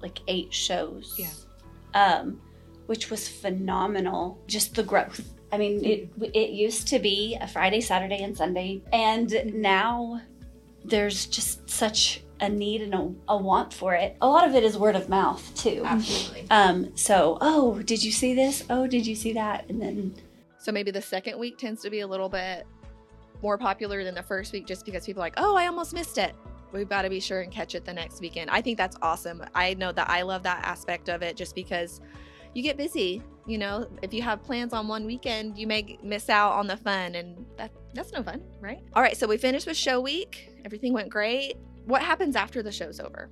like 0.00 0.20
eight 0.28 0.52
shows. 0.52 1.14
Yeah. 1.18 1.30
Um, 1.94 2.40
which 2.86 3.10
was 3.10 3.28
phenomenal. 3.28 4.38
Just 4.46 4.74
the 4.74 4.82
growth. 4.82 5.34
I 5.52 5.58
mean, 5.58 5.84
it 5.84 6.08
it 6.34 6.50
used 6.50 6.88
to 6.88 6.98
be 6.98 7.36
a 7.40 7.48
Friday, 7.48 7.80
Saturday, 7.80 8.22
and 8.22 8.36
Sunday, 8.36 8.82
and 8.92 9.52
now 9.54 10.20
there's 10.88 11.26
just 11.26 11.68
such 11.68 12.22
a 12.40 12.48
need 12.48 12.82
and 12.82 12.94
a, 12.94 13.12
a, 13.32 13.36
want 13.36 13.72
for 13.72 13.94
it. 13.94 14.16
A 14.20 14.28
lot 14.28 14.46
of 14.48 14.54
it 14.54 14.62
is 14.62 14.78
word 14.78 14.94
of 14.94 15.08
mouth 15.08 15.52
too. 15.54 15.82
Absolutely. 15.84 16.46
Um, 16.50 16.96
so, 16.96 17.38
oh, 17.40 17.82
did 17.82 18.02
you 18.02 18.12
see 18.12 18.34
this? 18.34 18.64
Oh, 18.70 18.86
did 18.86 19.06
you 19.06 19.14
see 19.14 19.32
that? 19.32 19.68
And 19.68 19.82
then 19.82 20.14
so 20.58 20.72
maybe 20.72 20.90
the 20.90 21.02
second 21.02 21.38
week 21.38 21.56
tends 21.56 21.82
to 21.82 21.90
be 21.90 22.00
a 22.00 22.06
little 22.06 22.28
bit 22.28 22.66
more 23.42 23.56
popular 23.56 24.04
than 24.04 24.14
the 24.14 24.22
first 24.22 24.52
week 24.52 24.66
just 24.66 24.84
because 24.84 25.06
people 25.06 25.22
are 25.22 25.26
like, 25.26 25.34
"Oh, 25.36 25.56
I 25.56 25.66
almost 25.66 25.94
missed 25.94 26.18
it." 26.18 26.34
We've 26.72 26.88
got 26.88 27.02
to 27.02 27.10
be 27.10 27.20
sure 27.20 27.40
and 27.40 27.50
catch 27.50 27.74
it 27.74 27.84
the 27.84 27.92
next 27.92 28.20
weekend. 28.20 28.50
I 28.50 28.60
think 28.60 28.76
that's 28.76 28.96
awesome. 29.00 29.42
I 29.54 29.74
know 29.74 29.92
that 29.92 30.10
I 30.10 30.22
love 30.22 30.42
that 30.42 30.62
aspect 30.64 31.08
of 31.08 31.22
it 31.22 31.36
just 31.36 31.54
because 31.54 32.00
you 32.52 32.62
get 32.62 32.76
busy. 32.76 33.22
You 33.46 33.56
know, 33.56 33.88
if 34.02 34.12
you 34.12 34.20
have 34.20 34.42
plans 34.42 34.74
on 34.74 34.88
one 34.88 35.06
weekend, 35.06 35.56
you 35.56 35.66
may 35.66 35.98
miss 36.02 36.28
out 36.28 36.52
on 36.52 36.66
the 36.66 36.76
fun, 36.76 37.14
and 37.14 37.46
that 37.56 37.70
that's 37.94 38.12
no 38.12 38.22
fun, 38.22 38.42
right? 38.60 38.82
All 38.94 39.02
right, 39.02 39.16
so 39.16 39.26
we 39.26 39.38
finished 39.38 39.66
with 39.66 39.76
show 39.76 40.00
week. 40.00 40.50
Everything 40.68 40.92
went 40.92 41.08
great. 41.08 41.56
What 41.86 42.02
happens 42.02 42.36
after 42.36 42.62
the 42.62 42.70
show's 42.70 43.00
over? 43.00 43.30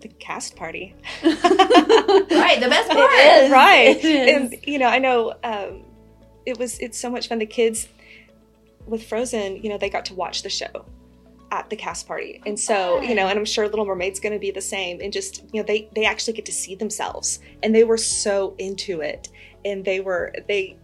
The 0.00 0.08
cast 0.08 0.54
party. 0.54 0.94
right, 1.24 1.32
the 2.60 2.68
best 2.68 2.90
part. 2.90 3.10
It 3.10 3.44
is. 3.44 3.50
Right. 3.50 3.96
It 3.96 4.04
is. 4.04 4.52
And 4.52 4.66
you 4.66 4.78
know, 4.78 4.86
I 4.86 4.98
know 4.98 5.32
um, 5.42 5.82
it 6.44 6.58
was 6.58 6.78
it's 6.78 6.98
so 6.98 7.08
much 7.08 7.30
fun. 7.30 7.38
The 7.38 7.46
kids 7.46 7.88
with 8.84 9.02
Frozen, 9.02 9.62
you 9.62 9.70
know, 9.70 9.78
they 9.78 9.88
got 9.88 10.04
to 10.06 10.14
watch 10.14 10.42
the 10.42 10.50
show 10.50 10.84
at 11.52 11.70
the 11.70 11.76
cast 11.76 12.06
party 12.08 12.42
and 12.44 12.58
so 12.58 13.00
you 13.00 13.14
know 13.14 13.28
and 13.28 13.38
i'm 13.38 13.44
sure 13.44 13.68
little 13.68 13.86
mermaid's 13.86 14.18
going 14.18 14.32
to 14.32 14.38
be 14.38 14.50
the 14.50 14.60
same 14.60 15.00
and 15.00 15.12
just 15.12 15.44
you 15.52 15.60
know 15.60 15.62
they 15.62 15.88
they 15.94 16.04
actually 16.04 16.32
get 16.32 16.44
to 16.44 16.50
see 16.50 16.74
themselves 16.74 17.38
and 17.62 17.72
they 17.72 17.84
were 17.84 17.96
so 17.96 18.56
into 18.58 19.00
it 19.00 19.28
and 19.64 19.84
they 19.84 20.00
were 20.00 20.34
they 20.48 20.76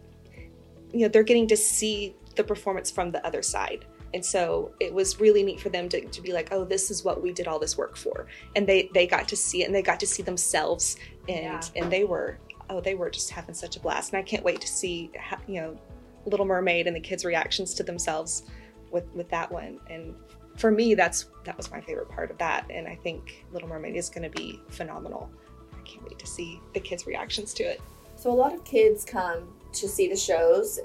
you 0.93 1.01
know 1.01 1.09
they're 1.09 1.25
getting 1.25 1.49
to 1.49 1.57
see 1.57 2.15
the 2.37 2.45
performance 2.45 2.93
from 2.93 3.11
the 3.11 3.27
other 3.27 3.43
side 3.43 3.85
and 4.15 4.25
so 4.25 4.73
it 4.81 4.93
was 4.93 5.21
really 5.21 5.43
neat 5.43 5.61
for 5.61 5.69
them 5.69 5.89
to, 5.89 6.05
to 6.07 6.21
be 6.21 6.33
like 6.33 6.49
oh 6.53 6.65
this 6.65 6.91
is 6.91 7.05
what 7.05 7.23
we 7.23 7.33
did 7.33 7.47
all 7.47 7.59
this 7.59 7.77
work 7.77 7.97
for 7.97 8.27
and 8.57 8.67
they 8.67 8.91
they 8.95 9.07
got 9.07 9.29
to 9.29 9.37
see 9.37 9.63
it 9.63 9.67
and 9.67 9.75
they 9.75 9.83
got 9.83 10.01
to 10.01 10.07
see 10.07 10.23
themselves 10.23 10.97
and 11.29 11.43
yeah. 11.45 11.61
and 11.77 11.91
they 11.91 12.05
were 12.05 12.39
oh 12.71 12.81
they 12.81 12.95
were 12.95 13.11
just 13.11 13.31
having 13.31 13.55
such 13.55 13.77
a 13.77 13.81
blast 13.81 14.13
and 14.13 14.19
i 14.19 14.23
can't 14.23 14.45
wait 14.45 14.61
to 14.61 14.69
see 14.69 15.11
you 15.47 15.61
know 15.61 15.77
little 16.27 16.47
mermaid 16.47 16.87
and 16.87 16.95
the 16.95 17.01
kids 17.01 17.25
reactions 17.25 17.75
to 17.75 17.83
themselves 17.83 18.45
with 18.91 19.05
with 19.15 19.29
that 19.31 19.51
one 19.51 19.79
and 19.91 20.15
for 20.57 20.71
me, 20.71 20.95
that's 20.95 21.27
that 21.45 21.57
was 21.57 21.71
my 21.71 21.81
favorite 21.81 22.09
part 22.09 22.31
of 22.31 22.39
that, 22.39 22.67
and 22.71 22.87
I 22.87 22.97
think 22.97 23.45
Little 23.53 23.69
Mermaid 23.69 23.97
is 23.97 24.09
going 24.09 24.31
to 24.31 24.37
be 24.37 24.61
phenomenal. 24.69 25.31
I 25.73 25.83
can't 25.85 26.05
wait 26.05 26.19
to 26.19 26.27
see 26.27 26.61
the 26.75 26.81
kids' 26.81 27.07
reactions 27.07 27.55
to 27.55 27.65
it. 27.65 27.81
So 28.17 28.31
a 28.31 28.35
lot 28.35 28.53
of 28.55 28.63
kids 28.65 29.05
come 29.05 29.49
to 29.73 29.89
see 29.89 30.09
the 30.09 30.17
shows, 30.17 30.79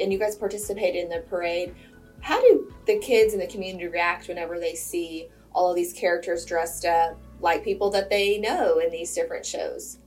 and 0.00 0.12
you 0.12 0.18
guys 0.18 0.36
participate 0.36 0.96
in 0.96 1.08
the 1.08 1.20
parade. 1.28 1.74
How 2.22 2.40
do 2.40 2.72
the 2.86 2.98
kids 2.98 3.34
in 3.34 3.40
the 3.40 3.46
community 3.46 3.86
react 3.86 4.28
whenever 4.28 4.58
they 4.58 4.74
see 4.74 5.28
all 5.52 5.68
of 5.68 5.76
these 5.76 5.92
characters 5.92 6.44
dressed 6.46 6.84
up 6.84 7.18
like 7.40 7.64
people 7.64 7.90
that 7.90 8.08
they 8.08 8.38
know 8.38 8.78
in 8.78 8.90
these 8.90 9.12
different 9.14 9.44
shows? 9.44 9.98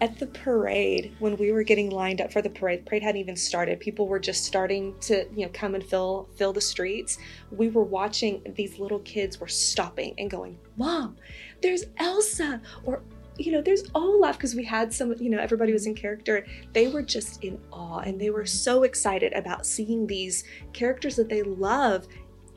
at 0.00 0.18
the 0.18 0.26
parade 0.26 1.14
when 1.18 1.36
we 1.36 1.50
were 1.52 1.62
getting 1.62 1.90
lined 1.90 2.20
up 2.20 2.32
for 2.32 2.42
the 2.42 2.50
parade 2.50 2.84
parade 2.86 3.02
hadn't 3.02 3.20
even 3.20 3.36
started 3.36 3.80
people 3.80 4.06
were 4.06 4.18
just 4.18 4.44
starting 4.44 4.94
to 5.00 5.26
you 5.34 5.44
know 5.44 5.50
come 5.52 5.74
and 5.74 5.84
fill 5.84 6.28
fill 6.36 6.52
the 6.52 6.60
streets 6.60 7.18
we 7.50 7.68
were 7.68 7.84
watching 7.84 8.42
these 8.54 8.78
little 8.78 9.00
kids 9.00 9.40
were 9.40 9.48
stopping 9.48 10.14
and 10.18 10.30
going 10.30 10.58
mom 10.76 11.16
there's 11.62 11.84
elsa 11.98 12.60
or 12.84 13.02
you 13.38 13.52
know 13.52 13.62
there's 13.62 13.84
olaf 13.94 14.36
because 14.36 14.54
we 14.54 14.64
had 14.64 14.92
some 14.92 15.14
you 15.18 15.30
know 15.30 15.38
everybody 15.38 15.72
was 15.72 15.86
in 15.86 15.94
character. 15.94 16.46
They 16.72 16.88
were 16.88 17.02
just 17.02 17.42
in 17.44 17.60
awe 17.72 18.00
and 18.00 18.20
they 18.20 18.30
were 18.30 18.46
so 18.46 18.82
excited 18.82 19.32
about 19.32 19.66
seeing 19.66 20.06
these 20.06 20.44
characters 20.72 21.16
that 21.16 21.28
they 21.28 21.42
love 21.42 22.06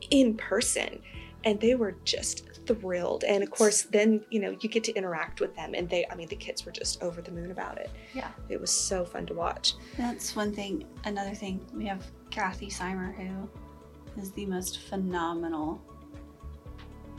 in 0.09 0.35
person. 0.35 1.01
And 1.43 1.59
they 1.59 1.73
were 1.73 1.95
just 2.03 2.47
thrilled. 2.67 3.23
And 3.23 3.41
of 3.43 3.49
course 3.49 3.83
then 3.83 4.23
you 4.29 4.39
know 4.39 4.55
you 4.59 4.69
get 4.69 4.83
to 4.85 4.93
interact 4.93 5.39
with 5.39 5.55
them 5.55 5.73
and 5.73 5.89
they 5.89 6.05
i 6.11 6.15
mean 6.15 6.27
the 6.27 6.35
kids 6.35 6.65
were 6.65 6.71
just 6.71 7.01
over 7.01 7.21
the 7.21 7.31
moon 7.31 7.51
about 7.51 7.77
it. 7.77 7.89
Yeah. 8.13 8.29
It 8.49 8.59
was 8.59 8.71
so 8.71 9.05
fun 9.05 9.25
to 9.27 9.33
watch. 9.33 9.73
That's 9.97 10.35
one 10.35 10.53
thing 10.53 10.85
another 11.05 11.33
thing 11.33 11.65
we 11.73 11.85
have 11.85 12.05
kathy 12.31 12.67
Seimer 12.67 13.15
who 13.15 13.49
is 14.21 14.31
the 14.31 14.45
most 14.45 14.79
phenomenal 14.79 15.81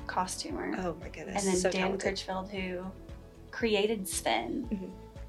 costumer. 0.07 0.75
Oh 0.79 0.97
my 1.01 1.09
goodness 1.09 1.45
and 1.45 1.53
then 1.53 1.61
so 1.61 1.71
dan 1.71 1.81
talented. 1.81 2.01
critchfield 2.01 2.51
who 2.51 2.85
created 3.53 4.09
sven 4.09 4.67
mm-hmm. 4.73 4.87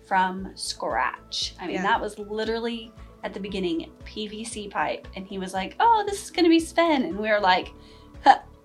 from 0.07 0.51
scratch 0.55 1.53
i 1.59 1.67
mean 1.67 1.75
yeah. 1.75 1.83
that 1.83 2.01
was 2.01 2.17
literally 2.17 2.91
at 3.23 3.33
the 3.33 3.39
beginning 3.39 3.91
pvc 4.05 4.69
pipe 4.71 5.07
and 5.15 5.27
he 5.27 5.37
was 5.37 5.53
like 5.53 5.75
oh 5.79 6.03
this 6.07 6.23
is 6.23 6.31
going 6.31 6.43
to 6.43 6.49
be 6.49 6.59
sven 6.59 7.03
and 7.03 7.17
we 7.17 7.29
were 7.29 7.39
like 7.39 7.71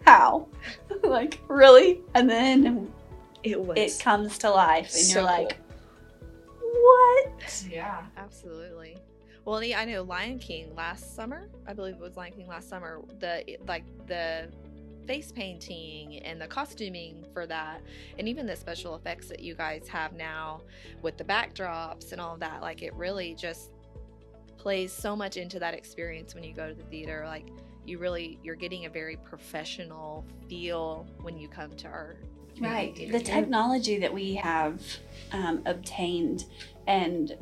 how? 0.08 0.48
like, 1.02 1.40
really? 1.48 2.00
And 2.14 2.28
then 2.28 2.90
it 3.42 3.60
was 3.60 3.76
it 3.78 4.02
comes 4.02 4.38
to 4.38 4.50
life 4.50 4.90
and 4.94 5.04
so 5.04 5.20
you're 5.20 5.28
like, 5.28 5.58
what? 6.60 7.66
Yeah, 7.70 8.04
absolutely. 8.16 8.96
Well, 9.44 9.62
I 9.62 9.84
know 9.84 10.02
Lion 10.02 10.38
King 10.38 10.74
last 10.74 11.14
summer. 11.14 11.48
I 11.66 11.72
believe 11.72 11.94
it 11.94 12.00
was 12.00 12.16
Lion 12.16 12.32
King 12.32 12.48
last 12.48 12.68
summer. 12.68 13.00
The 13.18 13.58
like 13.66 13.84
the 14.06 14.48
face 15.08 15.32
painting 15.32 16.18
and 16.18 16.40
the 16.40 16.46
costuming 16.46 17.24
for 17.32 17.46
that, 17.46 17.80
and 18.18 18.28
even 18.28 18.46
the 18.46 18.54
special 18.54 18.94
effects 18.94 19.26
that 19.28 19.40
you 19.40 19.54
guys 19.54 19.88
have 19.88 20.12
now 20.12 20.60
with 21.02 21.16
the 21.16 21.24
backdrops 21.24 22.12
and 22.12 22.20
all 22.20 22.34
of 22.34 22.40
that. 22.40 22.60
Like 22.60 22.82
it 22.82 22.94
really 22.94 23.34
just 23.34 23.72
plays 24.58 24.92
so 24.92 25.16
much 25.16 25.36
into 25.36 25.58
that 25.58 25.74
experience 25.74 26.34
when 26.34 26.44
you 26.44 26.52
go 26.52 26.68
to 26.68 26.74
the 26.74 26.84
theater. 26.84 27.24
Like 27.26 27.48
you 27.86 27.98
really 27.98 28.38
you're 28.44 28.54
getting 28.54 28.84
a 28.84 28.90
very 28.90 29.16
professional 29.16 30.24
feel 30.48 31.06
when 31.22 31.38
you 31.38 31.48
come 31.48 31.74
to 31.76 31.88
our 31.88 32.16
right 32.60 33.08
the 33.10 33.20
technology 33.20 33.98
that 33.98 34.12
we 34.12 34.34
have 34.34 34.82
um, 35.32 35.62
obtained 35.64 36.44
and 36.86 37.36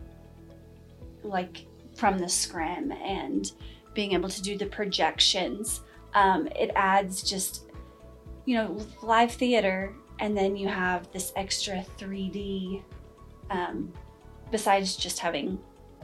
like 1.25 1.67
from 1.95 2.19
the 2.19 2.29
scrim 2.29 2.93
and 2.93 3.53
being 3.95 4.13
able 4.13 4.29
to 4.29 4.43
do 4.43 4.57
the 4.57 4.67
projections 4.67 5.81
um, 6.17 6.49
it 6.59 6.71
adds 6.75 7.23
just 7.23 7.71
you 8.47 8.57
know 8.57 8.77
live 9.03 9.31
theater 9.31 9.95
and 10.19 10.37
then 10.37 10.57
you 10.57 10.67
have 10.67 11.11
this 11.13 11.33
extra 11.37 11.85
3d 11.99 12.83
um, 13.51 13.93
besides 14.51 14.97
just 14.97 15.21
having 15.21 15.59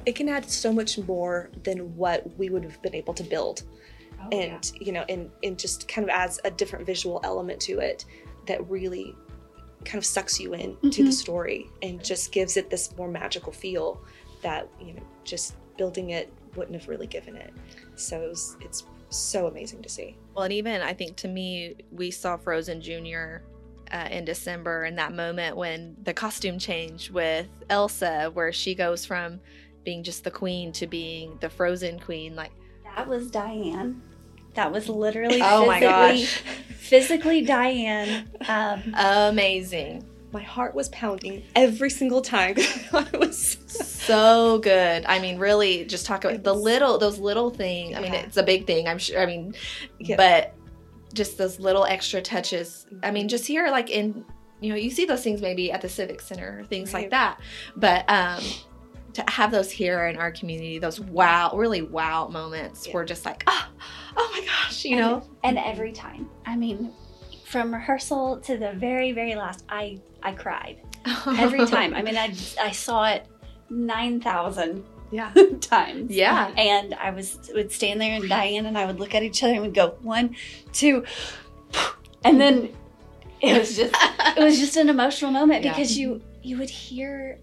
it 0.05 0.15
can 0.15 0.29
add 0.29 0.49
so 0.49 0.73
much 0.73 0.99
more 0.99 1.51
than 1.63 1.97
what 1.97 2.27
we 2.39 2.51
would 2.51 2.63
have 2.63 2.81
been 2.83 2.95
able 2.95 3.15
to 3.15 3.23
build 3.23 3.63
oh, 4.21 4.29
and 4.31 4.73
yeah. 4.75 4.87
you 4.87 4.93
know 4.93 5.05
and 5.09 5.31
and 5.43 5.59
just 5.59 5.89
kind 5.89 6.05
of 6.05 6.11
adds 6.11 6.39
a 6.45 6.51
different 6.51 6.85
visual 6.85 7.21
element 7.25 7.59
to 7.59 7.79
it 7.79 8.05
that 8.47 8.69
really 8.69 9.17
kind 9.85 9.99
of 9.99 10.05
sucks 10.05 10.39
you 10.39 10.53
in 10.55 10.73
mm-hmm. 10.75 10.91
to 10.91 11.05
the 11.05 11.13
story 11.13 11.67
and 11.83 12.05
just 12.05 12.33
gives 12.33 12.57
it 12.57 12.71
this 12.71 12.95
more 12.97 13.09
magical 13.09 13.51
feel 13.51 14.01
that 14.43 14.69
you 14.81 14.93
know 14.93 15.03
just 15.25 15.55
building 15.77 16.11
it 16.11 16.33
wouldn't 16.57 16.79
have 16.79 16.89
really 16.89 17.07
given 17.07 17.37
it. 17.37 17.53
So 17.97 18.21
it 18.21 18.29
was, 18.29 18.57
it's 18.61 18.85
so 19.13 19.47
amazing 19.47 19.83
to 19.83 19.89
see. 19.89 20.17
Well, 20.35 20.45
and 20.45 20.53
even 20.53 20.81
I 20.83 20.95
think 20.95 21.17
to 21.19 21.29
me, 21.29 21.77
we 21.91 22.11
saw 22.11 22.37
Frozen 22.37 22.81
Junior 22.81 23.43
uh, 23.93 24.09
in 24.11 24.25
December, 24.25 24.85
and 24.85 24.97
that 24.99 25.13
moment 25.13 25.57
when 25.57 25.97
the 26.03 26.15
costume 26.15 26.59
changed 26.59 27.11
with 27.11 27.47
Elsa, 27.69 28.31
where 28.33 28.53
she 28.53 28.75
goes 28.75 29.05
from 29.05 29.41
being 29.85 30.03
just 30.03 30.25
the 30.25 30.31
queen 30.31 30.73
to 30.73 30.87
being 30.87 31.37
the 31.41 31.51
Frozen 31.51 32.01
queen, 32.01 32.35
like 32.35 32.53
That 32.97 33.07
was 33.09 33.31
Diane. 33.31 34.01
That 34.55 34.71
was 34.73 34.89
literally 34.89 35.41
Oh 35.43 35.67
my 35.67 35.81
physically, 35.81 36.21
gosh. 36.23 36.43
physically 36.79 37.43
Diane. 37.43 38.29
Um, 38.49 38.95
amazing, 38.97 40.05
My 40.33 40.43
heart 40.43 40.75
was 40.75 40.89
pounding 40.91 41.43
every 41.55 41.91
single 41.91 42.23
time. 42.23 42.55
I 42.93 43.07
was 43.19 43.59
so 43.67 43.85
good. 44.07 45.05
I 45.07 45.19
mean, 45.19 45.39
really, 45.39 45.85
just 45.85 46.07
talk 46.07 46.25
about 46.25 46.43
the 46.43 46.55
little, 46.55 46.99
those 46.99 47.19
little 47.19 47.51
things. 47.51 47.97
I 47.97 48.01
mean, 48.01 48.13
Yeah. 48.13 48.21
it's 48.21 48.37
a 48.37 48.43
big 48.43 48.67
thing. 48.67 48.89
I'm 48.89 48.99
sure. 48.99 49.21
I 49.21 49.27
mean, 49.27 49.55
Yeah. 49.99 50.17
but 50.17 50.55
just 51.15 51.37
those 51.39 51.61
little 51.61 51.85
extra 51.85 52.23
touches. 52.23 52.87
I 53.03 53.11
mean, 53.11 53.29
just 53.29 53.47
here, 53.47 53.69
like 53.71 53.91
in, 53.91 54.25
you 54.61 54.71
know, 54.71 54.77
you 54.77 54.91
see 54.91 55.05
those 55.05 55.23
things 55.23 55.41
maybe 55.43 55.71
at 55.73 55.81
the 55.83 55.89
Civic 55.89 56.21
Center 56.21 56.61
or 56.61 56.65
things 56.65 56.95
like 56.95 57.11
that. 57.11 57.39
But 57.77 58.09
um, 58.09 58.43
to 59.15 59.25
have 59.29 59.51
those 59.51 59.71
here 59.71 60.07
in 60.07 60.17
our 60.17 60.31
community, 60.33 60.79
those 60.79 61.01
wow, 61.01 61.51
really 61.55 61.83
wow 61.83 62.29
moments, 62.29 62.87
Yeah. 62.87 62.95
we're 62.95 63.05
just 63.05 63.25
like, 63.27 63.45
oh, 63.47 63.69
oh 64.17 64.31
my 64.33 64.41
gosh, 64.47 64.85
you 64.85 64.97
know. 64.97 65.23
and 65.45 65.59
every 65.59 65.93
time. 65.93 66.31
I 66.47 66.57
mean, 66.57 66.93
from 67.45 67.75
rehearsal 67.75 68.39
to 68.41 68.57
the 68.57 68.73
very, 68.73 69.13
very 69.13 69.35
last, 69.35 69.65
I 69.69 70.01
I 70.23 70.33
cried 70.33 70.79
every 71.27 71.67
time. 71.67 71.93
I 71.93 72.01
mean, 72.01 72.17
I 72.17 72.33
I 72.61 72.71
saw 72.71 73.05
it 73.05 73.27
nine 73.73 74.21
thousand 74.21 74.85
yeah. 75.11 75.33
times. 75.61 76.11
Yeah. 76.11 76.49
And 76.57 76.95
I 76.95 77.11
was 77.11 77.51
would 77.55 77.73
stand 77.73 78.01
there 78.01 78.15
and 78.15 78.29
Diane 78.29 78.67
and 78.67 78.79
I 78.79 78.85
would 78.87 78.99
look 79.01 79.15
at 79.15 79.23
each 79.23 79.43
other 79.43 79.55
and 79.55 79.63
we'd 79.63 79.75
go 79.75 79.95
one, 80.03 80.37
two, 80.73 81.05
and 82.25 82.41
then 82.41 82.71
it 83.41 83.59
was 83.59 83.77
just 83.77 83.95
it 84.37 84.43
was 84.43 84.59
just 84.59 84.77
an 84.77 84.89
emotional 84.89 85.31
moment 85.31 85.65
Yeah. 85.65 85.73
because 85.73 85.99
you 85.99 86.23
you 86.43 86.59
would 86.59 86.71
hear 86.71 87.39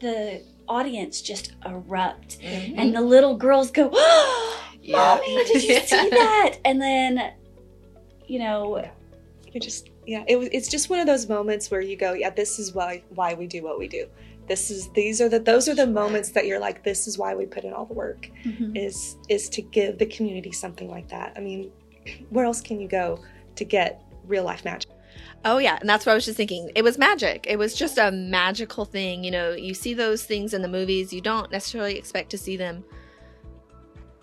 the 0.00 0.42
audience 0.68 1.20
just 1.22 1.52
erupt 1.66 2.38
Mhm. 2.40 2.74
and 2.76 2.94
the 2.94 3.00
little 3.00 3.36
girls 3.36 3.70
go, 3.70 3.90
Yeah. 4.82 4.96
"Mommy, 4.96 5.44
did 5.44 5.62
you 5.62 5.80
see 5.80 6.08
that?" 6.10 6.58
And 6.64 6.80
then, 6.80 7.32
you 8.26 8.38
know, 8.38 8.84
you 9.52 9.60
just 9.60 9.90
yeah 10.06 10.24
it 10.26 10.36
was 10.36 10.48
it's 10.52 10.68
just 10.68 10.90
one 10.90 10.98
of 10.98 11.06
those 11.06 11.28
moments 11.28 11.70
where 11.70 11.80
you 11.80 11.94
go 11.96 12.12
yeah 12.12 12.30
this 12.30 12.58
is 12.58 12.74
why 12.74 13.02
why 13.10 13.34
we 13.34 13.46
do 13.46 13.62
what 13.62 13.78
we 13.78 13.86
do 13.86 14.06
this 14.48 14.70
is 14.70 14.88
these 14.90 15.20
are 15.20 15.28
the 15.28 15.38
those 15.38 15.68
are 15.68 15.74
the 15.74 15.86
moments 15.86 16.30
that 16.30 16.46
you're 16.46 16.58
like 16.58 16.82
this 16.82 17.06
is 17.06 17.18
why 17.18 17.34
we 17.34 17.46
put 17.46 17.64
in 17.64 17.72
all 17.72 17.86
the 17.86 17.94
work 17.94 18.30
mm-hmm. 18.44 18.76
is 18.76 19.16
is 19.28 19.48
to 19.48 19.62
give 19.62 19.98
the 19.98 20.06
community 20.06 20.52
something 20.52 20.90
like 20.90 21.08
that 21.08 21.32
i 21.36 21.40
mean 21.40 21.70
where 22.30 22.44
else 22.44 22.60
can 22.60 22.80
you 22.80 22.88
go 22.88 23.18
to 23.56 23.64
get 23.64 24.02
real 24.26 24.44
life 24.44 24.64
magic 24.64 24.90
Oh 25.44 25.58
yeah, 25.58 25.76
and 25.80 25.88
that's 25.88 26.06
what 26.06 26.12
I 26.12 26.14
was 26.14 26.24
just 26.24 26.36
thinking. 26.36 26.70
It 26.76 26.82
was 26.82 26.98
magic. 26.98 27.46
It 27.48 27.58
was 27.58 27.74
just 27.74 27.98
a 27.98 28.12
magical 28.12 28.84
thing. 28.84 29.24
You 29.24 29.32
know, 29.32 29.52
you 29.52 29.74
see 29.74 29.92
those 29.92 30.24
things 30.24 30.54
in 30.54 30.62
the 30.62 30.68
movies. 30.68 31.12
You 31.12 31.20
don't 31.20 31.50
necessarily 31.50 31.98
expect 31.98 32.30
to 32.30 32.38
see 32.38 32.56
them 32.56 32.84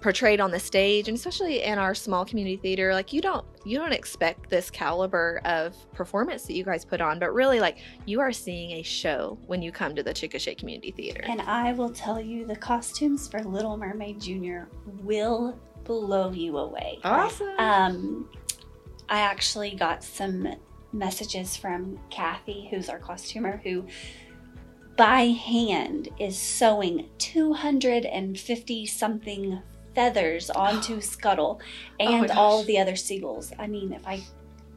portrayed 0.02 0.40
on 0.40 0.52
the 0.52 0.60
stage, 0.60 1.08
and 1.08 1.18
especially 1.18 1.64
in 1.64 1.78
our 1.78 1.94
small 1.94 2.26
community 2.26 2.58
theater, 2.58 2.94
like 2.94 3.12
you 3.12 3.22
don't 3.22 3.46
you 3.66 3.78
don't 3.78 3.92
expect 3.92 4.50
this 4.50 4.70
caliber 4.70 5.42
of 5.46 5.76
performance 5.94 6.44
that 6.44 6.54
you 6.54 6.64
guys 6.64 6.86
put 6.86 7.02
on, 7.02 7.20
but 7.20 7.34
really 7.34 7.60
like 7.60 7.80
you 8.06 8.20
are 8.20 8.32
seeing 8.32 8.72
a 8.72 8.82
show 8.82 9.38
when 9.48 9.62
you 9.62 9.72
come 9.72 9.96
to 9.96 10.04
the 10.04 10.14
Chickasha 10.14 10.58
Community 10.58 10.92
Theater. 10.92 11.24
and 11.28 11.42
I 11.42 11.74
will 11.74 11.90
tell 11.90 12.20
you, 12.20 12.46
the 12.46 12.56
costumes 12.56 13.28
for 13.28 13.42
Little 13.42 13.78
Mermaid 13.78 14.22
Junior 14.22 14.70
will 15.04 15.60
blow 15.84 16.32
you 16.32 16.58
away. 16.58 17.00
awesome. 17.04 17.50
Um, 17.58 18.30
I 19.10 19.22
actually 19.22 19.76
got 19.76 20.04
some 20.04 20.48
messages 20.94 21.58
from 21.58 22.00
Kathy, 22.10 22.68
who's 22.70 22.90
our 22.90 23.00
costumer, 23.00 23.58
who 23.64 23.86
by 24.96 25.28
hand 25.28 26.10
is 26.20 26.38
sewing 26.38 27.10
250 27.20 28.86
something 28.86 29.62
feathers 29.96 30.50
onto 30.50 31.02
Scuttle 31.16 31.60
Oh 32.00 32.06
and 32.06 32.32
all 32.32 32.62
of 32.62 32.68
the 32.68 32.80
other 32.80 32.96
seagulls. 32.96 33.52
I 33.60 33.68
mean, 33.68 33.94
if 33.94 34.06
I, 34.08 34.22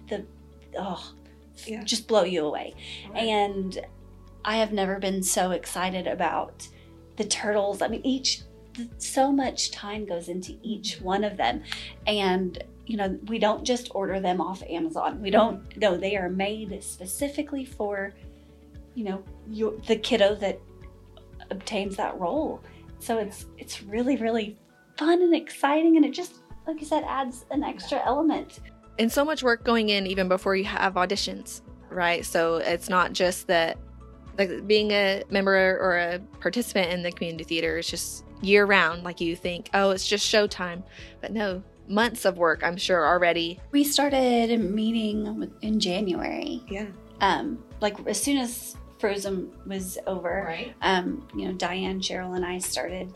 the, 0.09 0.25
oh, 0.79 1.12
Yeah. 1.66 1.83
just 1.85 2.09
blow 2.09 2.25
you 2.25 2.44
away. 2.46 2.75
And 3.14 3.79
I 4.44 4.57
have 4.57 4.72
never 4.72 4.98
been 4.98 5.22
so 5.22 5.53
excited 5.53 6.07
about 6.07 6.66
the 7.16 7.25
turtles. 7.25 7.83
I 7.83 7.88
mean, 7.88 8.01
each 8.05 8.42
so 8.98 9.31
much 9.31 9.70
time 9.70 10.05
goes 10.07 10.29
into 10.29 10.57
each 10.62 11.01
one 11.01 11.25
of 11.25 11.37
them, 11.37 11.62
and 12.07 12.62
you 12.87 12.96
know 12.96 13.18
we 13.27 13.38
don't 13.38 13.64
just 13.64 13.90
order 13.94 14.18
them 14.18 14.40
off 14.40 14.62
Amazon. 14.68 15.20
We 15.20 15.31
don't. 15.31 15.77
No, 15.77 15.96
they 15.96 16.16
are 16.16 16.31
made 16.31 16.83
specifically 16.83 17.64
for, 17.66 18.14
you 18.94 19.05
know, 19.05 19.22
your, 19.48 19.75
the 19.87 19.96
kiddo 19.96 20.35
that 20.37 20.59
obtains 21.51 21.96
that 21.96 22.18
role. 22.18 22.62
So 22.98 23.18
it's 23.18 23.44
it's 23.59 23.83
really 23.83 24.16
really 24.16 24.57
fun 25.05 25.23
and 25.23 25.35
exciting, 25.35 25.97
and 25.97 26.05
it 26.05 26.12
just 26.12 26.41
like 26.67 26.81
you 26.81 26.87
said 26.87 27.05
adds 27.07 27.45
an 27.51 27.62
extra 27.65 28.01
element. 28.05 28.61
and 28.99 29.11
so 29.11 29.25
much 29.25 29.43
work 29.43 29.65
going 29.65 29.88
in 29.88 30.07
even 30.07 30.29
before 30.29 30.55
you 30.55 30.65
have 30.65 30.95
auditions 30.95 31.62
right? 31.93 32.25
So 32.25 32.57
it's 32.57 32.88
not 32.88 33.12
just 33.12 33.47
that 33.49 33.79
like 34.38 34.67
being 34.67 34.93
a 34.93 35.23
member 35.31 35.79
or 35.81 35.99
a 35.99 36.19
participant 36.41 36.91
in 36.91 37.03
the 37.03 37.12
community 37.12 37.45
theater 37.45 37.79
is 37.79 37.87
just 37.87 38.25
year 38.41 38.65
round 38.65 39.05
like 39.05 39.21
you 39.21 39.37
think 39.37 39.69
oh 39.75 39.91
it's 39.91 40.09
just 40.09 40.31
showtime. 40.31 40.83
But 41.21 41.33
no 41.33 41.62
months 41.88 42.25
of 42.25 42.38
work 42.38 42.62
i'm 42.65 42.77
sure 42.77 43.07
already. 43.07 43.61
We 43.73 43.85
started 43.85 44.59
meeting 44.59 45.53
in 45.61 45.81
January. 45.81 46.62
yeah. 46.69 46.87
Um, 47.21 47.62
like 47.81 48.05
as 48.07 48.21
soon 48.21 48.38
as 48.38 48.77
Frozen 48.99 49.53
was 49.67 49.99
over, 50.07 50.45
right. 50.47 50.75
um, 50.83 51.27
you 51.37 51.47
know, 51.47 51.53
Diane, 51.53 52.01
Cheryl, 52.01 52.37
and 52.37 52.45
I 52.45 52.59
started, 52.59 53.12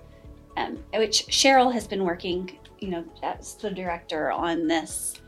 um, 0.57 0.79
which 0.95 1.27
Cheryl 1.29 1.73
has 1.73 1.87
been 1.87 2.05
working, 2.05 2.59
you 2.79 2.88
know, 2.88 3.05
as 3.23 3.55
the 3.55 3.71
director 3.71 4.31
on 4.31 4.66
this 4.66 5.21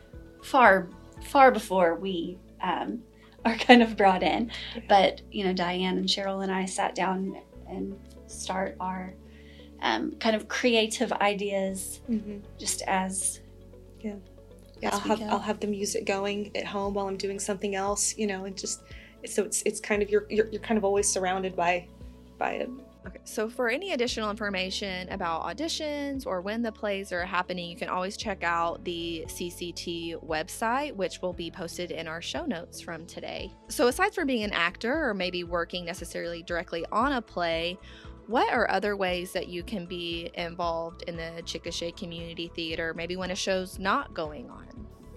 far, 0.42 0.88
far 1.24 1.50
before 1.50 1.94
we 1.94 2.38
um, 2.62 3.00
are 3.44 3.56
kind 3.56 3.82
of 3.82 3.96
brought 3.96 4.22
in. 4.22 4.50
But 4.88 5.22
you 5.30 5.44
know, 5.44 5.52
Diane 5.52 5.98
and 5.98 6.08
Cheryl 6.08 6.42
and 6.42 6.52
I 6.52 6.64
sat 6.64 6.94
down 6.94 7.40
and 7.68 7.98
start 8.26 8.76
our 8.80 9.14
um, 9.82 10.12
kind 10.16 10.34
of 10.34 10.48
creative 10.48 11.12
ideas, 11.12 12.00
mm-hmm. 12.08 12.38
just 12.58 12.82
as 12.86 13.40
yeah 14.00 14.14
as 14.82 14.92
i'll 14.92 15.00
have 15.00 15.18
go. 15.18 15.24
i'll 15.26 15.38
have 15.38 15.60
the 15.60 15.66
music 15.66 16.04
going 16.04 16.50
at 16.56 16.64
home 16.64 16.94
while 16.94 17.08
i'm 17.08 17.16
doing 17.16 17.38
something 17.38 17.74
else 17.74 18.16
you 18.16 18.26
know 18.26 18.44
and 18.44 18.56
just 18.56 18.82
so 19.26 19.42
it's 19.42 19.62
it's 19.62 19.80
kind 19.80 20.02
of 20.02 20.10
you're 20.10 20.26
you're, 20.30 20.48
you're 20.48 20.62
kind 20.62 20.78
of 20.78 20.84
always 20.84 21.08
surrounded 21.08 21.56
by 21.56 21.86
by 22.38 22.52
it 22.52 22.70
okay 23.08 23.20
so 23.24 23.48
for 23.48 23.68
any 23.68 23.92
additional 23.92 24.30
information 24.30 25.08
about 25.08 25.42
auditions 25.44 26.26
or 26.26 26.40
when 26.40 26.62
the 26.62 26.70
plays 26.70 27.12
are 27.12 27.24
happening 27.24 27.68
you 27.68 27.76
can 27.76 27.88
always 27.88 28.16
check 28.16 28.44
out 28.44 28.84
the 28.84 29.24
cct 29.28 30.14
website 30.24 30.94
which 30.94 31.20
will 31.22 31.32
be 31.32 31.50
posted 31.50 31.90
in 31.90 32.06
our 32.06 32.22
show 32.22 32.44
notes 32.44 32.80
from 32.80 33.06
today 33.06 33.52
so 33.68 33.88
aside 33.88 34.14
from 34.14 34.26
being 34.26 34.44
an 34.44 34.52
actor 34.52 35.08
or 35.08 35.14
maybe 35.14 35.42
working 35.44 35.84
necessarily 35.84 36.42
directly 36.42 36.84
on 36.92 37.12
a 37.12 37.22
play 37.22 37.78
what 38.28 38.52
are 38.52 38.70
other 38.70 38.94
ways 38.94 39.32
that 39.32 39.48
you 39.48 39.62
can 39.62 39.86
be 39.86 40.30
involved 40.34 41.02
in 41.04 41.16
the 41.16 41.42
Chickasha 41.44 41.96
Community 41.96 42.52
Theater, 42.54 42.92
maybe 42.92 43.16
when 43.16 43.30
a 43.30 43.34
show's 43.34 43.78
not 43.78 44.12
going 44.12 44.50
on? 44.50 44.66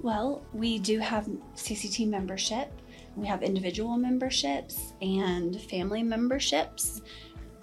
Well, 0.01 0.45
we 0.53 0.79
do 0.79 0.97
have 0.99 1.27
CCT 1.55 2.07
membership. 2.07 2.71
We 3.17 3.27
have 3.27 3.43
individual 3.43 3.97
memberships 3.97 4.93
and 5.01 5.59
family 5.59 6.03
memberships. 6.03 7.01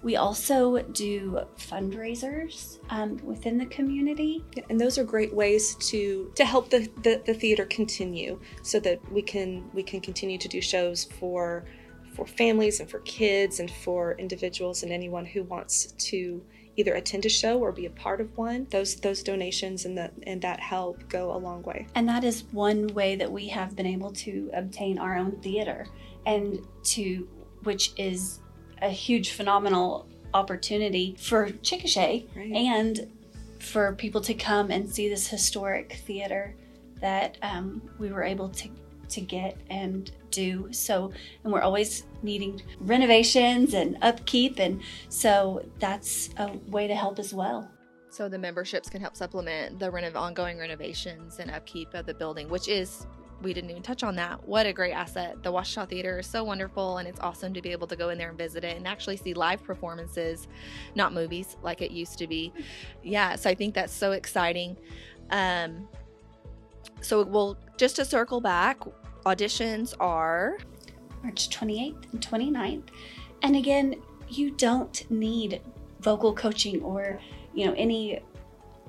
We 0.03 0.17
also 0.17 0.79
do 0.83 1.41
fundraisers 1.57 2.79
um, 2.91 3.19
within 3.25 3.59
the 3.59 3.67
community. 3.67 4.45
And 4.71 4.81
those 4.81 4.97
are 4.99 5.05
great 5.05 5.35
ways 5.35 5.75
to 5.91 6.33
to 6.35 6.45
help 6.45 6.71
the, 6.71 6.89
the 7.03 7.23
the 7.27 7.35
theater 7.35 7.67
continue 7.67 8.41
so 8.63 8.79
that 8.81 9.01
we 9.13 9.23
can 9.23 9.69
we 9.73 9.83
can 9.83 10.01
continue 10.01 10.39
to 10.39 10.49
do 10.49 10.61
shows 10.61 11.05
for 11.19 11.65
for 12.15 12.27
families 12.27 12.81
and 12.81 12.91
for 12.91 13.01
kids 13.01 13.61
and 13.61 13.71
for 13.71 14.15
individuals 14.19 14.83
and 14.83 14.93
anyone 14.93 15.25
who 15.25 15.43
wants 15.45 15.93
to 15.93 16.43
either 16.77 16.95
attend 16.95 17.27
a 17.27 17.29
show 17.29 17.59
or 17.59 17.73
be 17.73 17.87
a 17.87 17.91
part 17.91 18.21
of 18.21 18.37
one 18.37 18.67
those 18.71 18.97
those 18.97 19.23
donations 19.23 19.85
and 19.85 19.99
that 19.99 20.13
and 20.27 20.41
that 20.43 20.61
help 20.61 21.09
go 21.09 21.33
a 21.33 21.39
long 21.39 21.63
way 21.63 21.87
And 21.95 22.09
that 22.09 22.25
is 22.25 22.45
one 22.53 22.87
way 22.89 23.17
that 23.17 23.31
we 23.31 23.49
have 23.49 23.77
been 23.77 23.87
able 23.87 24.13
to 24.13 24.51
obtain 24.55 24.99
our 24.99 25.17
own 25.17 25.33
theater 25.43 25.87
and 26.27 26.61
to 26.85 27.29
which 27.65 27.93
is 27.97 28.41
a 28.83 28.91
huge 28.91 29.33
phenomenal 29.33 30.09
opportunity 30.35 31.17
for 31.19 31.49
Chickasha 31.49 32.27
right 32.37 32.53
and 32.53 33.11
for 33.61 33.95
people 33.95 34.21
to 34.21 34.35
come 34.35 34.71
and 34.71 34.89
see 34.89 35.09
this 35.09 35.27
historic 35.27 36.01
theater 36.07 36.55
that 37.01 37.39
um, 37.43 37.83
we 37.99 38.11
were 38.11 38.23
able 38.23 38.49
to 38.49 38.69
to 39.09 39.21
get 39.21 39.57
and 39.71 40.11
do. 40.31 40.69
So, 40.71 41.13
and 41.45 41.53
we're 41.53 41.63
always 41.63 42.05
needing 42.23 42.61
renovations 42.81 43.75
and 43.75 43.97
upkeep. 44.03 44.59
And 44.59 44.83
so 45.09 45.65
that's 45.79 46.31
a 46.37 46.53
way 46.69 46.87
to 46.87 46.95
help 46.95 47.19
as 47.19 47.33
well. 47.33 47.71
So 48.11 48.29
the 48.29 48.39
memberships 48.39 48.89
can 48.89 49.01
help 49.01 49.17
supplement 49.17 49.79
the 49.79 49.91
renov- 49.91 50.17
ongoing 50.17 50.59
renovations 50.59 51.39
and 51.39 51.51
upkeep 51.51 51.95
of 51.95 52.07
the 52.07 52.15
building, 52.15 52.49
which 52.49 52.69
is 52.69 53.07
we 53.43 53.53
didn't 53.53 53.71
even 53.71 53.83
touch 53.83 54.03
on 54.03 54.17
that. 54.17 54.47
What 54.47 54.67
a 54.67 54.73
great 54.73 54.93
asset. 54.93 55.43
The 55.43 55.51
Ouachita 55.51 55.89
Theater 55.89 56.19
is 56.19 56.27
so 56.27 56.43
wonderful, 56.43 56.99
and 56.99 57.07
it's 57.07 57.21
awesome 57.21 57.55
to 57.55 57.63
be 57.63 57.71
able 57.71 57.87
to 57.87 57.97
go 57.97 58.09
in 58.09 58.19
there 58.19 58.31
and 58.31 58.39
visit 58.39 58.65
it 58.65 58.77
and 58.77 58.87
actually 58.87 59.17
see 59.17 59.35
live 59.35 59.63
performances, 59.63 60.49
not 60.95 61.13
movies 61.13 61.57
like 61.63 61.81
it 61.81 61.91
used 61.91 62.19
to 62.19 62.27
be. 62.27 62.53
Yeah, 63.03 63.37
so 63.37 63.49
I 63.51 63.55
think 63.55 63.75
that's 63.75 63.93
so 63.93 64.13
exciting. 64.13 64.77
Um, 65.31 65.89
so 67.01 67.23
we'll 67.23 67.57
just 67.77 67.97
to 67.97 68.05
circle 68.05 68.41
back, 68.41 68.81
auditions 69.25 69.95
are 70.01 70.59
March 71.23 71.49
28th 71.51 72.13
and 72.13 72.21
29th. 72.21 72.89
And 73.43 73.57
again, 73.57 73.97
you 74.29 74.51
don't 74.51 75.09
need 75.11 75.61
vocal 76.01 76.35
coaching 76.35 76.83
or, 76.83 77.21
you 77.55 77.67
know, 77.67 77.75
any 77.77 78.21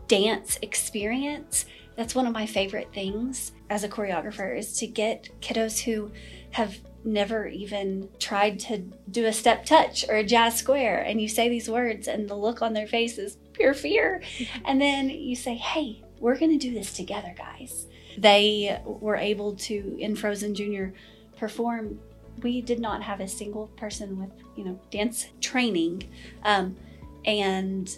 dance 0.07 0.57
experience. 0.61 1.65
That's 1.99 2.15
one 2.15 2.27
of 2.27 2.31
my 2.31 2.45
favorite 2.45 2.93
things 2.93 3.51
as 3.69 3.83
a 3.83 3.89
choreographer 3.89 4.57
is 4.57 4.77
to 4.77 4.87
get 4.87 5.27
kiddos 5.41 5.79
who 5.79 6.13
have 6.51 6.77
never 7.03 7.45
even 7.45 8.07
tried 8.19 8.57
to 8.61 8.77
do 9.11 9.25
a 9.25 9.33
step 9.33 9.65
touch 9.65 10.07
or 10.07 10.15
a 10.15 10.23
jazz 10.23 10.55
square 10.55 11.01
and 11.01 11.21
you 11.21 11.27
say 11.27 11.49
these 11.49 11.69
words 11.69 12.07
and 12.07 12.29
the 12.29 12.35
look 12.35 12.61
on 12.61 12.71
their 12.71 12.87
face 12.87 13.17
is 13.17 13.35
pure 13.51 13.73
fear. 13.73 14.21
And 14.63 14.79
then 14.79 15.09
you 15.09 15.35
say 15.35 15.55
hey 15.55 16.01
we're 16.21 16.37
going 16.37 16.57
to 16.57 16.67
do 16.69 16.73
this 16.73 16.93
together 16.93 17.35
guys. 17.37 17.87
They 18.17 18.79
were 18.85 19.17
able 19.17 19.57
to 19.67 19.97
in 19.99 20.15
frozen 20.15 20.55
junior 20.55 20.93
perform. 21.35 21.99
We 22.41 22.61
did 22.61 22.79
not 22.79 23.03
have 23.03 23.19
a 23.19 23.27
single 23.27 23.67
person 23.75 24.17
with 24.17 24.31
you 24.55 24.63
know 24.63 24.79
dance 24.89 25.27
training 25.41 26.09
um, 26.45 26.77
and 27.25 27.93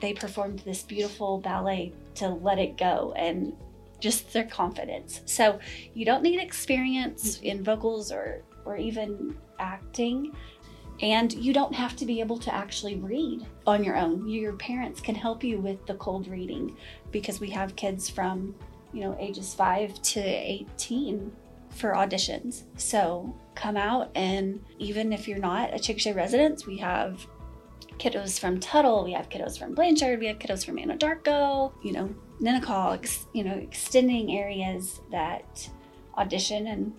they 0.00 0.12
performed 0.12 0.60
this 0.60 0.82
beautiful 0.82 1.38
ballet 1.38 1.92
to 2.16 2.28
let 2.28 2.58
it 2.58 2.76
go 2.76 3.12
and 3.16 3.54
just 4.00 4.32
their 4.32 4.44
confidence. 4.44 5.20
So 5.26 5.58
you 5.94 6.04
don't 6.04 6.22
need 6.22 6.40
experience 6.40 7.38
in 7.40 7.62
vocals 7.62 8.10
or 8.10 8.42
or 8.64 8.76
even 8.76 9.36
acting 9.58 10.34
and 11.02 11.32
you 11.32 11.52
don't 11.54 11.74
have 11.74 11.96
to 11.96 12.04
be 12.04 12.20
able 12.20 12.38
to 12.38 12.54
actually 12.54 12.96
read 12.96 13.46
on 13.66 13.82
your 13.82 13.96
own. 13.96 14.28
Your 14.28 14.52
parents 14.54 15.00
can 15.00 15.14
help 15.14 15.42
you 15.42 15.58
with 15.58 15.86
the 15.86 15.94
cold 15.94 16.28
reading 16.28 16.76
because 17.10 17.40
we 17.40 17.48
have 17.50 17.76
kids 17.76 18.08
from 18.08 18.54
you 18.92 19.00
know 19.00 19.16
ages 19.18 19.54
5 19.54 20.00
to 20.02 20.20
18 20.20 21.32
for 21.70 21.92
auditions. 21.92 22.64
So 22.76 23.34
come 23.54 23.76
out 23.76 24.10
and 24.14 24.62
even 24.78 25.12
if 25.12 25.28
you're 25.28 25.38
not 25.38 25.72
a 25.72 25.76
chickasha 25.76 26.14
resident 26.14 26.66
we 26.66 26.78
have 26.78 27.26
kiddos 28.00 28.40
from 28.40 28.58
tuttle 28.58 29.04
we 29.04 29.12
have 29.12 29.28
kiddos 29.28 29.58
from 29.58 29.74
blanchard 29.74 30.18
we 30.18 30.26
have 30.26 30.38
kiddos 30.38 30.64
from 30.64 30.76
anadarko 30.76 31.72
you 31.84 31.92
know 31.92 32.08
Ninnekah, 32.40 33.26
you 33.34 33.44
know 33.44 33.52
extending 33.52 34.34
areas 34.36 35.00
that 35.10 35.68
audition 36.16 36.66
and 36.66 36.94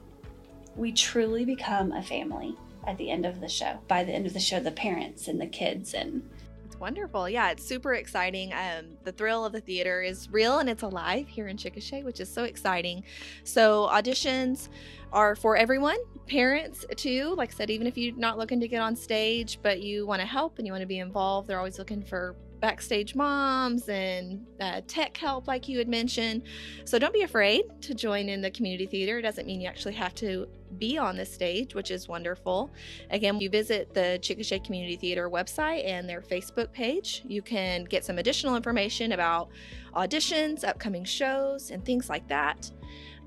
we 0.76 0.92
truly 0.92 1.44
become 1.44 1.92
a 1.92 2.04
family 2.04 2.56
at 2.88 2.98
the 3.00 3.10
end 3.10 3.26
of 3.26 3.42
the 3.42 3.50
show 3.50 3.80
by 3.88 4.04
the 4.04 4.12
end 4.12 4.28
of 4.28 4.34
the 4.34 4.40
show 4.40 4.60
the 4.60 4.72
parents 4.72 5.28
and 5.28 5.42
the 5.42 5.48
kids 5.48 5.96
and 5.96 6.30
It's 6.68 6.80
wonderful. 6.80 7.28
Yeah, 7.28 7.50
it's 7.50 7.66
super 7.66 7.96
exciting. 7.96 8.54
Um, 8.54 8.98
the 9.04 9.12
thrill 9.12 9.44
of 9.44 9.52
the 9.52 9.60
theater 9.60 10.02
is 10.02 10.30
real 10.32 10.60
and 10.60 10.70
it's 10.70 10.84
alive 10.84 11.28
here 11.28 11.48
in 11.48 11.58
Chickasha, 11.58 12.04
which 12.04 12.20
is 12.20 12.30
so 12.30 12.44
exciting. 12.44 13.04
So 13.44 13.90
auditions 13.92 14.70
are 15.12 15.36
for 15.36 15.58
everyone, 15.58 15.98
parents 16.28 16.86
too. 16.96 17.34
Like 17.36 17.54
I 17.54 17.56
said, 17.56 17.70
even 17.70 17.88
if 17.88 17.98
you're 17.98 18.16
not 18.16 18.38
looking 18.38 18.60
to 18.60 18.68
get 18.68 18.82
on 18.82 18.96
stage, 18.96 19.60
but 19.62 19.82
you 19.82 20.06
want 20.06 20.22
to 20.22 20.26
help 20.26 20.58
and 20.58 20.66
you 20.66 20.74
want 20.74 20.82
to 20.82 20.88
be 20.88 21.00
involved, 21.00 21.48
they're 21.48 21.58
always 21.58 21.80
looking 21.80 22.02
for 22.02 22.36
backstage 22.62 23.16
moms 23.16 23.90
and 23.90 24.46
uh, 24.62 24.82
tech 24.88 25.18
help, 25.18 25.48
like 25.48 25.68
you 25.68 25.80
had 25.80 25.90
mentioned. 25.90 26.44
So 26.86 27.00
don't 27.00 27.14
be 27.14 27.24
afraid 27.24 27.64
to 27.82 27.94
join 27.94 28.30
in 28.30 28.40
the 28.40 28.52
community 28.52 28.86
theater. 28.86 29.18
It 29.18 29.24
doesn't 29.24 29.48
mean 29.48 29.60
you 29.60 29.68
actually 29.68 29.96
have 29.96 30.14
to 30.16 30.48
be 30.78 30.98
on 30.98 31.18
the 31.18 31.26
stage, 31.26 31.76
which 31.76 31.92
is 31.92 32.08
wonderful. 32.08 32.72
Again, 33.10 33.42
you 33.42 33.50
visit 33.50 33.94
the 33.94 34.20
Chickasha 34.22 34.64
Community 34.64 34.96
Theater 34.96 35.30
website 35.30 35.86
and 35.86 36.08
their 36.08 36.22
Facebook 36.22 36.72
page. 36.72 37.24
You 37.28 37.42
can 37.42 37.84
get 37.84 38.06
some 38.06 38.20
additional 38.20 38.56
information 38.56 39.12
about 39.12 39.50
auditions, 39.96 40.64
upcoming 40.64 41.04
shows, 41.04 41.72
and 41.72 41.84
things 41.84 42.10
like 42.10 42.28
that. 42.30 42.72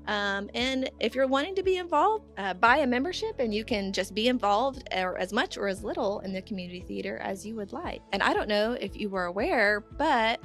Um, 0.07 0.49
and 0.53 0.89
if 0.99 1.15
you're 1.15 1.27
wanting 1.27 1.55
to 1.55 1.63
be 1.63 1.77
involved, 1.77 2.25
uh, 2.37 2.53
buy 2.53 2.77
a 2.77 2.87
membership 2.87 3.39
and 3.39 3.53
you 3.53 3.65
can 3.65 3.91
just 3.91 4.13
be 4.13 4.27
involved 4.27 4.87
or 4.95 5.17
as 5.17 5.33
much 5.33 5.57
or 5.57 5.67
as 5.67 5.83
little 5.83 6.19
in 6.19 6.33
the 6.33 6.41
community 6.41 6.81
theater 6.81 7.17
as 7.17 7.45
you 7.45 7.55
would 7.55 7.73
like. 7.73 8.01
And 8.11 8.21
I 8.21 8.33
don't 8.33 8.47
know 8.47 8.73
if 8.73 8.95
you 8.95 9.09
were 9.09 9.25
aware, 9.25 9.83
but 9.97 10.39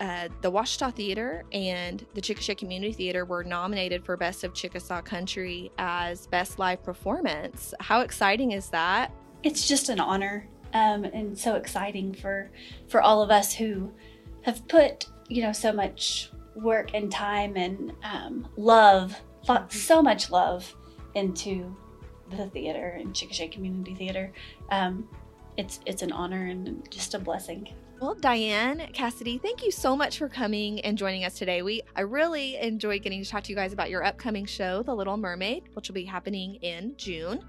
uh, 0.00 0.28
the 0.42 0.50
Ouachita 0.50 0.92
Theater 0.92 1.44
and 1.52 2.06
the 2.14 2.20
Chickasha 2.20 2.56
Community 2.56 2.92
Theater 2.92 3.24
were 3.24 3.42
nominated 3.42 4.04
for 4.04 4.16
Best 4.16 4.44
of 4.44 4.54
Chickasaw 4.54 5.02
Country 5.02 5.72
as 5.78 6.28
Best 6.28 6.58
Live 6.58 6.82
Performance. 6.82 7.74
How 7.80 8.00
exciting 8.00 8.52
is 8.52 8.70
that? 8.70 9.12
it's 9.42 9.68
just 9.68 9.88
an 9.88 10.00
honor 10.00 10.48
um, 10.74 11.04
and 11.04 11.38
so 11.38 11.54
exciting 11.54 12.12
for 12.14 12.50
for 12.88 13.00
all 13.00 13.22
of 13.22 13.30
us 13.30 13.54
who 13.54 13.90
have 14.42 14.66
put 14.68 15.06
you 15.28 15.42
know 15.42 15.52
so 15.52 15.72
much 15.72 16.30
work 16.62 16.90
and 16.94 17.10
time 17.10 17.56
and 17.56 17.92
um, 18.02 18.48
love 18.56 19.16
thought 19.44 19.72
so 19.72 20.02
much 20.02 20.30
love 20.30 20.74
into 21.14 21.74
the 22.30 22.46
theater 22.48 22.98
and 23.00 23.14
Chickasha 23.14 23.50
Community 23.50 23.94
Theater. 23.94 24.32
Um, 24.70 25.08
it's 25.56 25.80
it's 25.86 26.02
an 26.02 26.12
honor 26.12 26.46
and 26.46 26.88
just 26.90 27.14
a 27.14 27.18
blessing. 27.18 27.68
Well, 28.00 28.14
Diane, 28.14 28.90
Kassity, 28.92 29.42
thank 29.42 29.64
you 29.64 29.72
so 29.72 29.96
much 29.96 30.18
for 30.18 30.28
coming 30.28 30.78
and 30.82 30.96
joining 30.96 31.24
us 31.24 31.34
today. 31.34 31.62
We 31.62 31.82
I 31.96 32.02
really 32.02 32.56
enjoyed 32.56 33.02
getting 33.02 33.22
to 33.22 33.28
talk 33.28 33.42
to 33.44 33.50
you 33.50 33.56
guys 33.56 33.72
about 33.72 33.90
your 33.90 34.04
upcoming 34.04 34.46
show, 34.46 34.82
The 34.82 34.94
Little 34.94 35.16
Mermaid, 35.16 35.64
which 35.72 35.88
will 35.88 35.94
be 35.94 36.04
happening 36.04 36.56
in 36.56 36.94
June. 36.96 37.40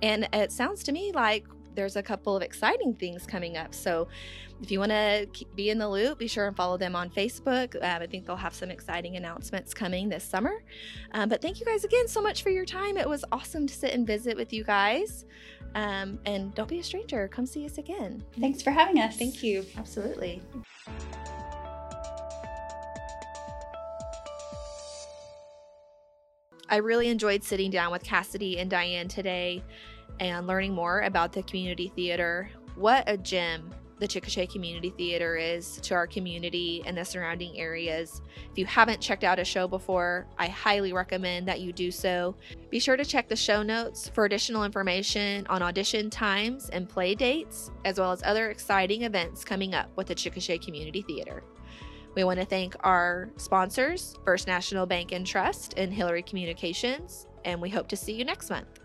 And 0.00 0.28
it 0.32 0.50
sounds 0.50 0.82
to 0.84 0.92
me 0.92 1.12
like 1.12 1.46
there's 1.74 1.96
a 1.96 2.02
couple 2.02 2.36
of 2.36 2.42
exciting 2.42 2.94
things 2.94 3.26
coming 3.26 3.56
up. 3.56 3.74
So 3.74 4.08
if 4.62 4.70
you 4.70 4.78
want 4.78 4.92
to 4.92 5.26
be 5.56 5.70
in 5.70 5.78
the 5.78 5.88
loop, 5.88 6.18
be 6.18 6.28
sure 6.28 6.46
and 6.46 6.56
follow 6.56 6.78
them 6.78 6.94
on 6.94 7.10
Facebook. 7.10 7.74
Um, 7.74 8.02
I 8.02 8.06
think 8.06 8.24
they'll 8.24 8.36
have 8.36 8.54
some 8.54 8.70
exciting 8.70 9.16
announcements 9.16 9.74
coming 9.74 10.08
this 10.08 10.22
summer. 10.22 10.62
Um, 11.12 11.28
but 11.28 11.42
thank 11.42 11.58
you 11.58 11.66
guys 11.66 11.82
again 11.82 12.06
so 12.06 12.22
much 12.22 12.44
for 12.44 12.50
your 12.50 12.64
time. 12.64 12.96
It 12.96 13.08
was 13.08 13.24
awesome 13.32 13.66
to 13.66 13.74
sit 13.74 13.92
and 13.92 14.06
visit 14.06 14.36
with 14.36 14.52
you 14.52 14.62
guys. 14.62 15.24
Um, 15.74 16.20
and 16.26 16.54
don't 16.54 16.68
be 16.68 16.78
a 16.78 16.82
stranger. 16.82 17.26
Come 17.26 17.44
see 17.44 17.66
us 17.66 17.78
again. 17.78 18.22
Thanks 18.38 18.62
for 18.62 18.70
having 18.70 19.00
us. 19.00 19.16
Thank 19.16 19.42
you. 19.42 19.66
Absolutely. 19.76 20.40
I 26.68 26.76
really 26.76 27.08
enjoyed 27.08 27.42
sitting 27.42 27.70
down 27.70 27.90
with 27.90 28.04
Kassity 28.04 28.60
and 28.60 28.70
Diane 28.70 29.08
today 29.08 29.62
and 30.20 30.46
learning 30.46 30.72
more 30.72 31.00
about 31.00 31.32
the 31.32 31.42
community 31.42 31.88
theater. 31.88 32.48
What 32.76 33.04
a 33.08 33.16
gem 33.16 33.74
the 33.98 34.08
Chickasha 34.08 34.50
Community 34.50 34.90
Theater 34.90 35.36
is 35.36 35.76
to 35.82 35.94
our 35.94 36.06
community 36.06 36.82
and 36.86 36.96
the 36.96 37.04
surrounding 37.04 37.58
areas. 37.58 38.20
If 38.50 38.58
you 38.58 38.66
haven't 38.66 39.00
checked 39.00 39.24
out 39.24 39.38
a 39.38 39.44
show 39.44 39.68
before, 39.68 40.26
I 40.38 40.48
highly 40.48 40.92
recommend 40.92 41.46
that 41.48 41.60
you 41.60 41.72
do 41.72 41.90
so. 41.90 42.34
Be 42.70 42.80
sure 42.80 42.96
to 42.96 43.04
check 43.04 43.28
the 43.28 43.36
show 43.36 43.62
notes 43.62 44.08
for 44.08 44.24
additional 44.24 44.64
information 44.64 45.46
on 45.48 45.62
audition 45.62 46.10
times 46.10 46.68
and 46.70 46.88
play 46.88 47.14
dates, 47.14 47.70
as 47.84 47.98
well 47.98 48.12
as 48.12 48.22
other 48.24 48.50
exciting 48.50 49.02
events 49.02 49.44
coming 49.44 49.74
up 49.74 49.88
with 49.96 50.08
the 50.08 50.14
Chickasha 50.14 50.60
Community 50.60 51.02
Theater. 51.02 51.44
We 52.14 52.24
want 52.24 52.40
to 52.40 52.46
thank 52.46 52.76
our 52.80 53.30
sponsors, 53.36 54.16
First 54.24 54.46
National 54.46 54.84
Bank 54.84 55.12
and 55.12 55.26
Trust 55.26 55.74
and 55.78 55.92
Hilliary 55.92 56.22
Communications, 56.22 57.26
and 57.44 57.60
we 57.60 57.70
hope 57.70 57.88
to 57.88 57.96
see 57.96 58.12
you 58.12 58.24
next 58.24 58.50
month. 58.50 58.81